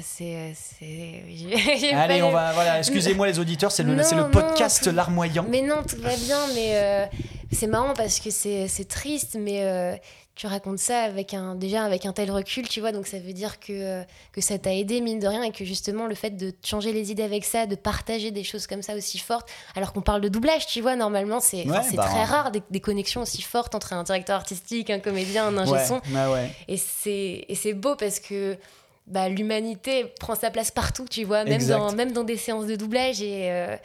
[0.82, 5.46] euh, Allez, on va, voilà, excusez-moi les auditeurs, c'est le, Non, le podcast larmoyant.
[5.48, 7.06] Mais non, tout va bien, mais euh,
[7.52, 10.00] c'est marrant parce que c'est c'est triste, mais
[10.34, 13.34] tu racontes ça avec un déjà avec un tel recul, tu vois, donc ça veut
[13.34, 14.02] dire que,
[14.32, 17.10] que ça t'a aidé mine de rien et que justement le fait de changer les
[17.10, 20.28] idées avec ça, de partager des choses comme ça aussi fortes, alors qu'on parle de
[20.28, 23.92] doublage, tu vois, normalement c'est Ouais, bah, très rare des, des connexions aussi fortes entre
[23.92, 26.50] un directeur artistique, un comédien, un ingé Ouais, son, ouais, ouais.
[26.66, 26.76] et
[27.54, 28.56] c'est beau parce que
[29.06, 31.76] bah, l'humanité prend sa place partout, tu vois, même Exact.
[31.76, 33.76] dans même dans des séances de doublage et euh,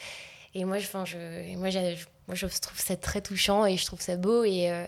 [0.55, 1.17] et moi je enfin je
[1.57, 4.85] moi j'ai- moi je trouve ça très touchant et je trouve ça beau et euh,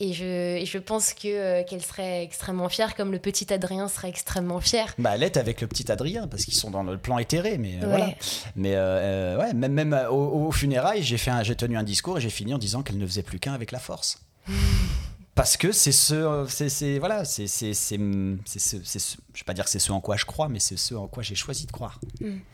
[0.00, 3.88] et je, et je pense que euh, qu'elle serait extrêmement fière, comme le petit Adrien
[3.88, 4.94] serait extrêmement fier.
[4.98, 7.76] Bah, elle est avec le petit Adrien parce qu'ils sont dans le plan éthéré, mais
[7.76, 7.86] euh, Ouais.
[7.88, 8.08] voilà.
[8.56, 12.18] Mais euh, ouais, même, même au, au funérailles, j'ai fait, un- j'ai tenu un discours
[12.18, 14.20] et j'ai fini en disant qu'elle ne faisait plus qu'un avec la force.
[15.36, 18.76] Parce que c'est ce, c'est, voilà, c'est, c'est, c'est, ce,
[19.34, 21.08] je vais pas dire que c'est ce en quoi je crois, mais c'est ce en
[21.08, 22.00] quoi j'ai choisi de croire.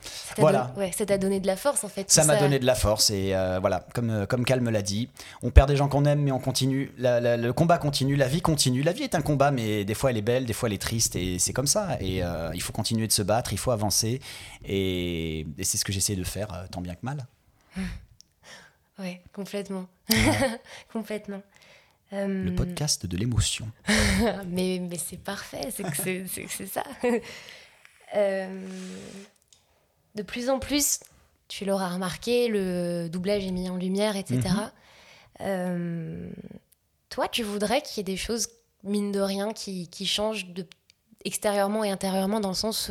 [0.02, 0.72] Ça t'a Voilà.
[0.76, 2.10] ouais, ça t'a donné de la force en fait.
[2.10, 4.82] Ça m'a donné de la force et euh, voilà, comme, euh, comme Cal me l'a
[4.82, 5.08] dit,
[5.42, 6.92] on perd des gens qu'on aime, mais on continue.
[6.98, 8.82] La- la- le combat continue, la vie continue.
[8.82, 10.82] La vie est un combat, mais des fois elle est belle, des fois elle est
[10.82, 11.96] triste et c'est comme ça.
[12.00, 14.20] Et euh, il faut continuer de se battre, il faut avancer
[14.64, 17.24] et, et c'est ce que j'essaie de faire euh, tant bien que mal.
[18.98, 19.86] Ouais, complètement.
[20.92, 21.42] complètement.
[22.12, 23.70] Euh, Le podcast de l'émotion.
[24.46, 26.84] mais mais c'est parfait, c'est que c'est, c'est, que c'est ça.
[28.14, 28.68] Euh,
[30.14, 31.00] de plus en plus,
[31.48, 34.40] tu l'auras remarqué, le doublage est mis en lumière, etc.
[34.40, 34.70] Mhm.
[35.40, 36.30] Euh,
[37.08, 38.48] toi, tu voudrais qu'il y ait des choses,
[38.84, 40.66] mine de rien, qui, qui changent de,
[41.24, 42.90] extérieurement et intérieurement dans le sens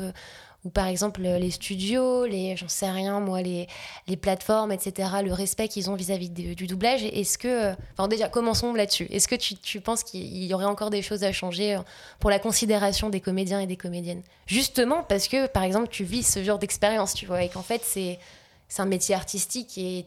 [0.63, 3.67] euh, où, par exemple, les studios, les, j'en sais rien, moi, les,
[4.07, 7.47] les plateformes, etc., le respect qu'ils ont vis-à-vis du doublage, est-ce que...
[7.71, 9.07] euh, Enfin, déjà, commençons là-dessus.
[9.11, 11.79] Est-ce que tu, tu penses qu'il y aurait encore des choses à changer euh,
[12.19, 14.21] pour la considération des comédiens et des comédiennes?
[14.47, 17.81] Justement parce que, par exemple, tu vis ce genre d'expérience, tu vois, et qu'en fait,
[17.85, 18.19] c'est
[18.67, 20.05] c'est un métier artistique et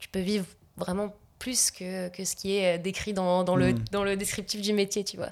[0.00, 0.44] tu peux vivre
[0.76, 3.84] vraiment plus que, que ce qui est euh, décrit dans, dans le, Mm.
[3.92, 5.30] dans le descriptif du métier, tu vois.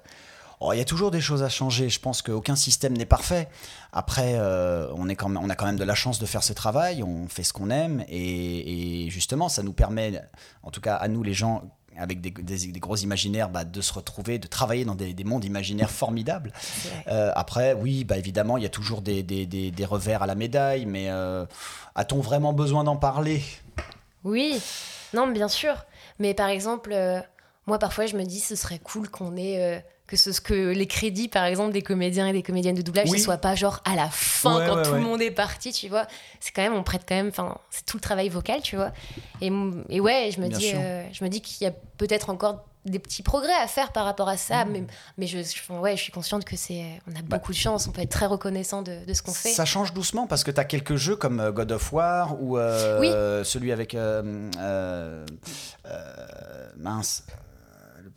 [0.62, 1.88] Oh, il y a toujours des choses à changer.
[1.88, 3.48] Je pense qu'aucun système n'est parfait.
[3.92, 6.42] Après, euh, on, est quand même, on a quand même de la chance de faire
[6.42, 7.02] ce travail.
[7.02, 8.04] On fait ce qu'on aime.
[8.08, 10.20] Et, et justement, ça nous permet,
[10.62, 11.62] en tout cas à nous les gens
[11.96, 15.24] avec des, des- des gros imaginaires, bah, de se retrouver, de travailler dans des, des
[15.24, 16.52] mondes imaginaires formidables.
[17.08, 19.24] Euh, après, oui, bah, évidemment, il y a toujours des,
[19.88, 20.84] revers à la médaille.
[20.86, 21.46] Mais euh,
[21.94, 23.42] a-t-on vraiment besoin d'en parler?
[24.24, 24.60] Oui,
[25.14, 25.74] non, bien sûr.
[26.18, 26.94] Mais par exemple,
[27.66, 29.84] moi, parfois, je me dis, ce serait cool qu'on ait.
[30.10, 33.18] Que, ce, que les crédits, par exemple, des comédiens et des comédiennes de doublage, Oui.
[33.18, 34.98] ne soient pas genre à la fin, Ouais, quand ouais, tout ouais.
[34.98, 36.06] le monde est parti, tu vois.
[36.40, 38.90] C'est quand même, on prête quand même, enfin, c'est tout le travail vocal, tu vois.
[39.40, 39.50] Et,
[40.00, 42.98] ouais, je me Bien dis, euh, je me dis qu'il y a peut-être encore des
[42.98, 44.70] petits progrès à faire par rapport à ça, Mmh.
[44.72, 44.82] mais,
[45.18, 45.36] mais je,
[45.74, 47.36] ouais, je suis consciente que c'est, on a Bah.
[47.36, 49.50] beaucoup de chance, on peut être très reconnaissant de, de ce qu'on fait.
[49.50, 52.56] Ça change doucement parce que tu as quelques jeux comme euh, God of War ou
[52.56, 55.24] euh, celui avec euh,
[56.78, 57.24] mince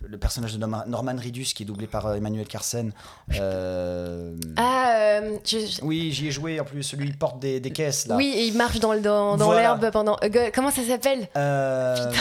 [0.07, 2.91] le, personnage de Norma- Norman Reedus qui est doublé par euh, Emmanuel Carsen.
[3.39, 6.83] Euh, Ah, euh, je- Oui, j'y ai joué en plus.
[6.83, 8.15] Celui il porte des, des caisses là.
[8.15, 9.61] oui, et il marche dans, dans, dans Voilà.
[9.61, 10.17] l'herbe pendant.
[10.23, 11.27] euh, comment ça s'appelle?
[11.37, 12.11] Euh,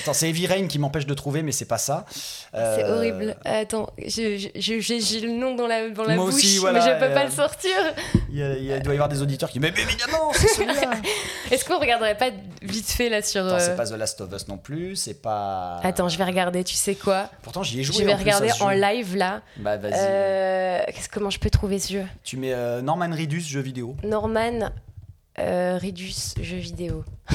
[0.00, 2.04] Attends, c'est Heavy Rain qui m'empêche de trouver, mais c'est pas ça.
[2.12, 3.36] C'est Euh, horrible.
[3.44, 7.14] Attends, j'ai le nom dans la, dans la Moi bouche, aussi, voilà, mais je peux
[7.14, 7.70] pas le sortir.
[8.30, 9.80] Il, y a- il y a- il doit y avoir des auditeurs qui disent Mais
[9.82, 10.90] évidemment, c'est celui-là
[11.50, 12.28] Est-ce qu'on regarderait pas
[12.62, 13.58] vite fait là sur.
[13.60, 15.80] C'est pas The Last of Us non plus, c'est pas.
[15.82, 17.96] Attends, je vais regarder, tu sais quoi Pourtant, j'y ai joué.
[17.98, 19.42] Je vais en plus, regarder à ce en live là.
[19.58, 19.92] Bah, vas-y.
[19.96, 20.80] Euh,
[21.12, 23.96] comment je peux trouver ce jeu Tu mets euh, Norman Reedus, jeu vidéo.
[24.02, 24.70] Norman
[25.38, 27.04] euh, Redus, jeu vidéo.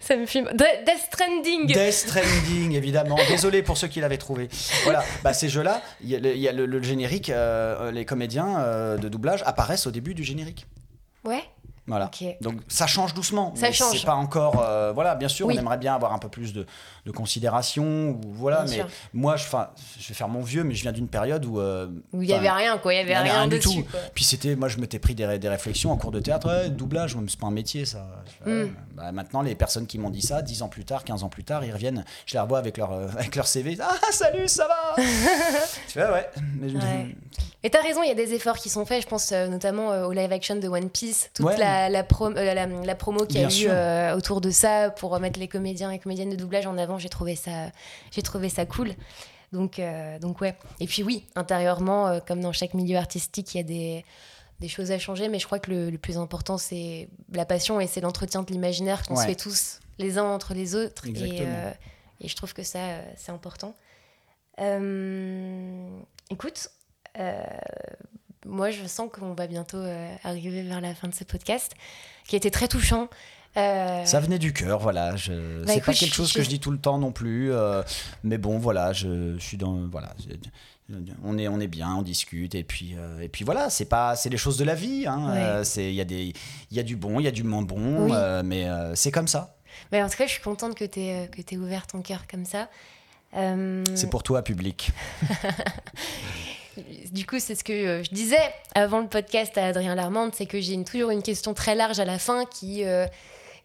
[0.00, 0.46] ça me filme.
[0.52, 3.16] De- Death Stranding Death Stranding, évidemment.
[3.28, 4.48] Désolé pour ceux qui l'avaient trouvé.
[4.84, 7.90] Voilà, bah, ces jeux-là, il y a le, il y a le- le générique, euh,
[7.90, 10.66] les comédiens euh, de doublage apparaissent au début du générique.
[11.24, 11.42] Ouais,
[11.86, 12.10] Voilà.
[12.40, 13.52] Donc ça change doucement.
[13.56, 13.98] Ça mais change.
[13.98, 14.62] C'est pas encore.
[14.64, 15.54] euh, voilà, bien sûr, Oui.
[15.56, 16.64] on aimerait bien avoir un peu plus de,
[17.04, 17.84] de considération.
[17.84, 18.86] Ou, voilà, Bien mais sûr.
[19.12, 19.44] moi, je,
[20.00, 21.60] je vais faire mon vieux, mais je viens d'une période où.
[21.60, 22.94] euh, Où il y avait rien, quoi.
[22.94, 23.82] Il y avait il y avait rien, rien du dessus.
[23.84, 23.90] tout.
[23.90, 24.00] quoi.
[24.14, 27.16] Puis c'était, moi je m'étais pris des, des réflexions en cours de théâtre, ouais, doublage,
[27.28, 28.06] c'est pas un métier ça.
[28.46, 28.64] Mm.
[28.94, 31.44] Bah, maintenant les personnes qui m'ont dit ça, 10 ans plus tard, 15 ans plus
[31.44, 34.66] tard, ils reviennent, je les revois avec leur, euh, avec leur CV, ah salut, ça
[34.68, 35.02] va?
[35.86, 36.28] Tu fais ouais,
[36.60, 37.14] mais Ouais.
[37.62, 39.02] Et t'as raison, il y a des efforts qui sont faits.
[39.02, 41.56] Je pense euh, notamment au live action de One Piece, toute Ouais.
[41.56, 44.50] la, la, pro- euh, la, la promo qu'il y a Bien eu euh, autour de
[44.50, 46.98] ça pour mettre les comédiens et comédiennes de doublage en avant.
[46.98, 47.70] J'ai trouvé ça,
[48.10, 48.92] j'ai trouvé ça cool.
[49.52, 50.56] Donc, euh, donc ouais.
[50.80, 54.04] Et puis oui, intérieurement, comme dans chaque milieu artistique, il y a des,
[54.60, 55.28] des choses à changer.
[55.28, 58.50] Mais je crois que le, le plus important, c'est la passion et c'est l'entretien de
[58.52, 61.06] l'imaginaire qu'on se fait tous les uns entre les autres.
[61.08, 62.78] Et, je trouve que ça,
[63.16, 63.74] c'est important.
[66.30, 66.70] Écoute,
[68.44, 71.72] moi, je sens qu'on va bientôt euh, arriver vers la fin de ce podcast,
[72.26, 73.08] qui a été très touchant.
[73.56, 75.14] Euh, Ça venait du cœur, voilà.
[75.16, 75.62] Je...
[75.64, 77.52] Bah, c'est pas je- quelque chose je- que je dis tout le temps non plus.
[77.52, 77.82] euh,
[78.24, 79.86] mais bon, voilà, je, suis dans.
[79.90, 80.12] Voilà.
[81.22, 84.28] On est, on est bien, on discute et puis et puis voilà, c'est pas, c'est
[84.28, 85.06] les choses de la vie.
[85.06, 85.32] hein,
[85.62, 85.62] Ouais.
[85.88, 86.34] il y a des,
[86.70, 88.12] il y a du bon, il y a du moins bon, Oui.
[88.44, 89.56] mais c'est comme ça.
[89.92, 92.26] mais en tout cas, je suis contente que tu aies, que t'aies ouvert ton cœur
[92.30, 92.68] comme ça.
[93.94, 94.90] C'est pour toi, public.
[97.12, 98.38] Du coup, c'est ce que euh, je disais
[98.74, 102.04] avant le podcast à Adrien Larmande, c'est que j'ai toujours une question très large à
[102.04, 103.06] la fin qui, euh,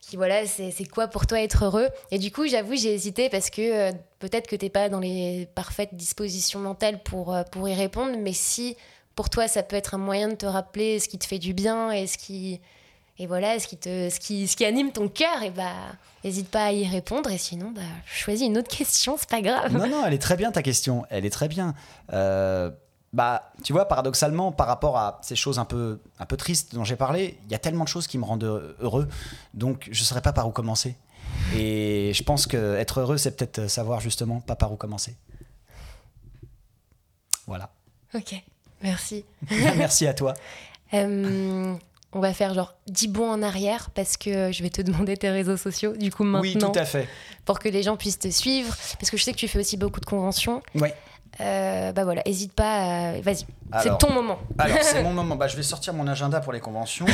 [0.02, 1.90] qui voilà, c'est quoi pour toi être heureux?
[2.12, 5.48] Et du coup, j'avoue, j'ai hésité parce que euh, peut-être que t'es pas dans les
[5.56, 8.78] parfaites dispositions mentales pour, pour y répondre, mais si
[9.16, 11.54] pour toi, ça peut être un moyen de te rappeler ce qui te fait du
[11.54, 12.62] bien et ce qui,
[13.18, 15.74] et voilà, ce qui, te, ce qui, ce qui anime ton cœur, et bah,
[16.24, 17.30] n'hésite pas à y répondre.
[17.30, 19.74] Et sinon, bah, choisis une autre question, c'est pas grave.
[19.74, 21.06] Non, non, elle est très bien ta question.
[21.10, 21.76] Elle est très bien.
[23.14, 26.84] Bah, tu vois, paradoxalement, par rapport à ces choses un peu, un peu tristes dont
[26.84, 29.08] j'ai parlé, il y a tellement de choses qui me rendent heureux.
[29.54, 30.96] Donc, je ne saurais pas par où commencer.
[31.56, 35.16] Et je pense que être heureux, c'est peut-être savoir justement pas par où commencer.
[37.48, 37.72] Voilà.
[38.14, 38.36] Ok,
[38.82, 39.26] merci.
[39.78, 40.34] Merci à toi.
[40.94, 41.76] Euh,
[42.12, 45.30] on va faire genre 10 bons en arrière parce que je vais te demander tes
[45.30, 47.08] réseaux sociaux du coup maintenant Oui, tout à fait.
[47.46, 49.78] pour que les gens puissent te suivre parce que je sais que tu fais aussi
[49.78, 50.62] beaucoup de conventions.
[50.76, 50.96] Ouais.
[51.42, 53.12] Euh, bah voilà, hésite pas.
[53.12, 53.46] à- Vas-y,
[53.82, 54.40] c'est ton moment.
[54.58, 55.36] Alors, c'est mon moment.
[55.36, 57.06] Bah, je vais sortir mon agenda pour les conventions.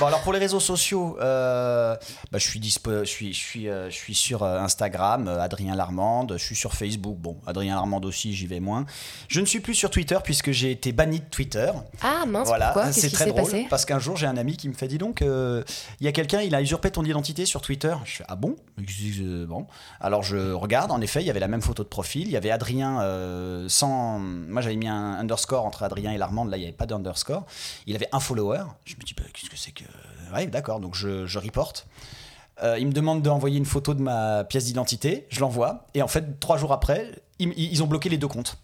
[0.00, 1.96] bon, alors pour les réseaux sociaux, euh,
[2.30, 5.74] bah, je, suis dispo, je, suis, je, suis, euh, je suis sur euh, Instagram, Adrien
[5.74, 6.34] Larmande.
[6.38, 7.18] Je suis sur Facebook.
[7.18, 8.86] Bon, Adrien Larmande aussi, j'y vais moins.
[9.28, 11.70] Je ne suis plus sur Twitter puisque j'ai été banni de Twitter.
[12.02, 12.92] Ah mince, voilà, pourquoi?
[12.92, 13.42] c'est très drôle.
[13.42, 13.66] passé?
[13.68, 15.64] Parce qu'un jour, j'ai un ami qui me fait Dis donc, il
[16.00, 17.94] y a quelqu'un, il a usurpé ton identité sur Twitter.
[18.04, 18.56] Je fais Ah bon?
[19.46, 19.66] Bon.
[20.00, 22.22] Alors je regarde, en effet, il y avait la même photo de profil.
[22.22, 23.00] Il y avait Adrien
[23.68, 24.18] sans.
[24.18, 26.50] Moi, j'avais mis un underscore entre Adrien et Larmande.
[26.50, 27.46] Là, il n'y avait pas d'underscore.
[27.86, 28.62] Il avait un follower.
[28.84, 29.84] Je me dis bah, Qu'est-ce que c'est que.
[30.34, 30.80] Ouais, d'accord.
[30.80, 31.86] Donc je, reporte.
[32.62, 35.26] Euh, il me demande d'envoyer une photo de ma pièce d'identité.
[35.30, 35.86] Je l'envoie.
[35.94, 38.58] Et en fait, trois jours après, ils ont bloqué les deux comptes.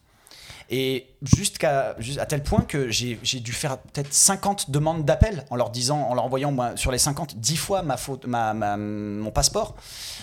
[0.70, 5.70] Et jusqu'à à tel point que j'ai dû faire peut-être 50 demandes d'appel en leur
[5.70, 9.30] disant, en leur envoyant moi, sur les 50, 10 fois ma faute, ma, ma- mon
[9.30, 9.76] passeport,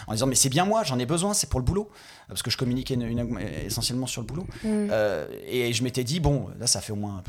[0.08, 1.90] en disant mais c'est bien moi, j'en ai besoin, c'est pour le boulot,
[2.28, 4.48] parce que je communique une- une- essentiellement sur le boulot.
[4.64, 4.88] Mm.
[4.92, 7.22] Euh, et je m'étais dit bon, là ça fait au moins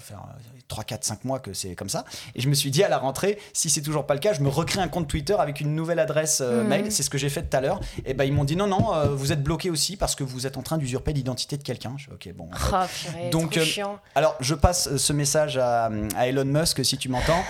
[0.00, 2.04] faire euh, 3, 4, 5 mois que c'est comme ça.
[2.34, 4.40] Et je me suis dit à la rentrée, si c'est toujours pas le cas, je
[4.40, 6.68] me recrée un compte Twitter avec une nouvelle adresse euh, Mhm.
[6.68, 6.92] mail.
[6.92, 7.80] C'est ce que j'ai fait tout à l'heure.
[8.06, 10.46] Et ben ils m'ont dit non, non, euh, vous êtes bloqué aussi parce que vous
[10.46, 11.96] êtes en train d'usurper l'identité de quelqu'un.
[12.12, 12.48] Ok, bon.
[12.52, 12.72] en fait.
[12.72, 13.98] Oh, purée, Donc, trop euh, chiant.
[14.14, 17.42] Alors je passe ce message à, à Elon Musk si tu m'entends.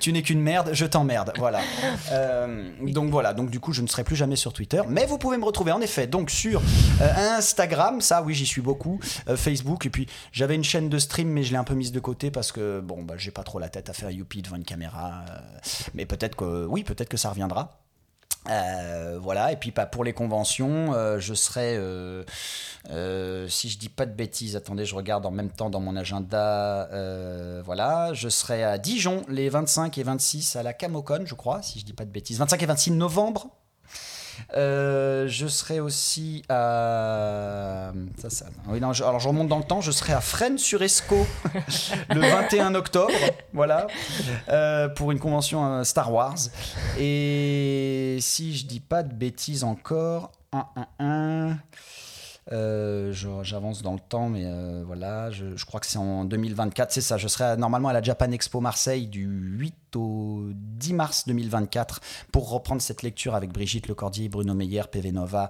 [0.00, 1.32] Tu n'es qu'une merde, je t'emmerde.
[1.38, 1.60] Voilà.
[2.82, 3.34] Donc voilà.
[3.34, 4.82] Donc du coup, je ne serai plus jamais sur Twitter.
[4.88, 6.62] Mais vous pouvez me retrouver en effet donc sur
[7.00, 8.00] Instagram.
[8.00, 8.98] Ça, oui, j'y suis beaucoup.
[9.36, 9.86] Facebook.
[9.86, 12.30] Et puis j'avais une chaîne de stream, mais je l'ai un peu mise de côté
[12.30, 15.24] parce que bon, bah, j'ai pas trop la tête à faire youpi devant une caméra.
[15.30, 15.38] euh,
[15.94, 17.80] mais peut-être que oui, peut-être que ça reviendra.
[18.48, 21.74] Euh, voilà, et puis bah, pour les conventions, euh, je serai,
[23.48, 26.88] si je dis pas de bêtises, attendez, je regarde en même temps dans mon agenda,
[27.64, 31.80] voilà, je serai à Dijon les 25 et 26 à la Camocon, je crois, si
[31.80, 33.50] je dis pas de bêtises, 25 et 26 novembre.
[34.54, 37.92] Euh, je serai aussi à.
[38.20, 41.26] Ça, ça- oui, non, je- alors je remonte dans le temps, je serai à Fresnes-sur-Escaut
[42.14, 43.12] le 21 octobre,
[43.52, 43.86] voilà,
[44.48, 46.36] euh, pour une convention euh, Star Wars.
[46.98, 51.56] Et si je dis pas de bêtises encore, un, un, un,
[52.52, 56.90] euh, J'avance dans le temps, mais euh, voilà, je, je crois que c'est en 2024,
[56.92, 57.16] c'est ça.
[57.18, 62.00] Je serai à- normalement à la Japan Expo Marseille du 8 au 10 mars 2024
[62.32, 65.48] pour reprendre cette lecture avec Brigitte Lecordier, Bruno Meyer, PV Nova,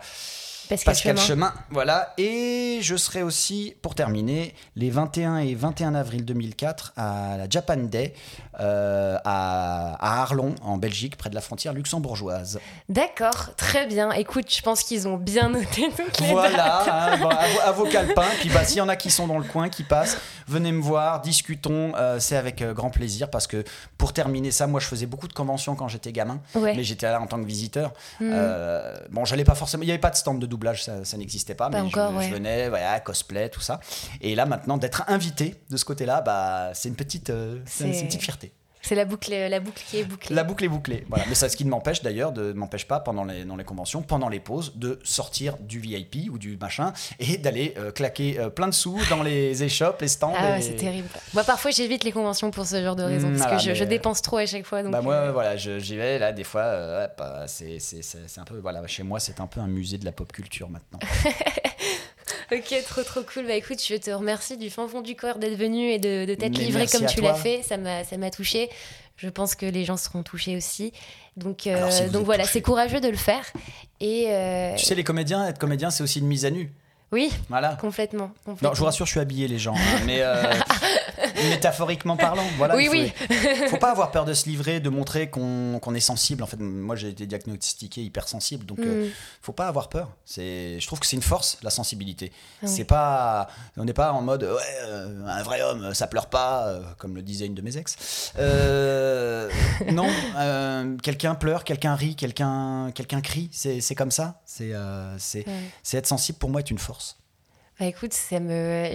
[0.69, 1.27] Pascal, Pascal Chemin.
[1.51, 1.55] Chemin.
[1.71, 7.49] Voilà, et je serai aussi, pour terminer, les 21 et 21 avril 2004 à la
[7.49, 8.13] Japan Day
[8.61, 12.59] euh, à, à Arlon, en Belgique, près de la frontière luxembourgeoise.
[12.89, 14.11] D'accord, très bien.
[14.13, 16.33] Écoute, je pense qu'ils ont bien noté toutes les dates.
[16.33, 18.23] Voilà, hein, bon, à, vos, à vos calepins.
[18.41, 20.83] Puis bah, s'il y en a qui sont dans le coin, qui passent, venez me
[20.83, 21.93] voir, discutons.
[21.97, 23.65] euh, c'est avec euh, grand plaisir parce que
[23.97, 26.75] pour terminer ça, moi je faisais beaucoup de conventions quand j'étais gamin, Ouais.
[26.75, 27.93] mais j'étais là en tant que visiteur.
[28.21, 28.31] Mhm.
[28.33, 29.83] Euh, bon, j'allais pas forcément.
[29.83, 32.13] Il n'y avait pas de stand de doublage, ça, ça n'existait pas, Pas mais encore,
[32.13, 32.29] je, ouais.
[32.29, 33.81] je venais, voilà, cosplay, tout ça.
[34.21, 37.33] Et là maintenant, d'être invité de ce côté-là, bah, c'est une petite,
[37.67, 38.48] c'est une petite fierté.
[38.89, 40.35] C'est la boucle, la boucle qui est bouclée.
[40.35, 41.05] La boucle est bouclée.
[41.11, 41.25] Voilà.
[41.29, 44.01] Mais ça, ce qui ne m'empêche d'ailleurs, de m'empêche pas pendant les, dans les conventions,
[44.01, 48.49] pendant les pauses, de sortir du VIP ou du machin et d'aller euh, claquer euh,
[48.49, 50.33] plein de sous dans les échoppes, les stands.
[50.35, 51.09] Ah ouais, et- c'est terrible.
[51.35, 53.85] Moi, parfois, j'évite les conventions pour ce genre de raisons, Mm, parce voilà, que je,
[53.85, 54.83] dépense trop à chaque fois.
[54.83, 56.63] Donc, Bah moi, euh, voilà, j'y vais là des fois.
[56.63, 60.13] euh, euh, c'est un peu voilà, chez moi, c'est un peu un musée de la
[60.13, 60.99] pop culture maintenant.
[62.51, 63.47] Ok, trop trop cool.
[63.47, 66.35] Bah écoute, je te remercie du fin fond du corps d'être venu et de, de
[66.35, 67.63] t'être livré comme tu l'as fait.
[67.63, 68.71] Ça m'a ça m'a touché.
[69.17, 70.93] je pense que les gens seront touchés aussi.
[71.37, 73.45] Donc, si vous donc voilà, c'est courageux de le faire.
[74.01, 76.73] Et euh, Tu sais, les comédiens, être comédien, c'est aussi une mise à nu.
[77.13, 77.77] Oui, Voilà.
[77.81, 78.31] complètement.
[78.45, 78.69] complètement.
[78.71, 79.75] Non, je vous rassure, je suis habillé, les gens.
[79.75, 80.43] hein, mais euh,
[81.51, 82.77] métaphoriquement parlant, voilà.
[82.77, 83.69] Oui, il faut, oui.
[83.71, 86.43] faut pas avoir peur de se livrer, de montrer qu'on qu'on est sensible.
[86.43, 89.11] En fait, moi, j'ai été diagnostiqué hypersensible, donc euh, Mm.
[89.43, 90.09] faut pas avoir peur.
[90.37, 92.33] Je trouve que c'est une force, la sensibilité.
[92.35, 92.69] Ah oui.
[92.77, 96.67] C'est pas, on n'est pas en mode, ouais, euh, un vrai homme, ça pleure pas,
[96.69, 98.33] euh, comme le disait une de mes ex.
[98.39, 99.49] Euh,
[99.93, 103.49] non, euh, quelqu'un pleure, quelqu'un rit, quelqu'un, quelqu'un crie.
[103.53, 104.41] C'est, comme ça.
[104.45, 105.55] C'est, euh, c'est, Ouais.
[105.83, 106.98] c'est être sensible pour moi est une force.
[107.79, 108.91] Bah écoute, ça me,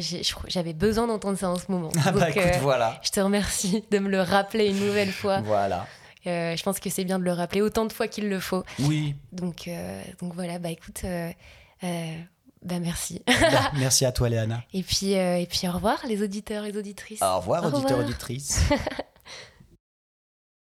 [0.47, 1.89] j'avais besoin d'entendre ça en ce moment.
[2.05, 5.11] Ah bah Donc, écoute, euh, voilà, Je te remercie de me le rappeler une nouvelle
[5.11, 5.39] fois.
[5.41, 5.87] voilà.
[6.27, 8.63] Euh, je pense que c'est bien de le rappeler autant de fois qu'il le faut.
[8.79, 9.15] Oui.
[9.33, 11.29] Donc, euh, donc voilà, bah écoute, euh,
[11.81, 13.21] bah merci.
[13.27, 14.63] Bah, merci à toi, Léana.
[14.73, 17.21] Et puis, et puis au revoir les auditeurs et auditrices.
[17.21, 18.05] Au revoir, Au auditeurs, revoir.
[18.07, 18.59] auditrices.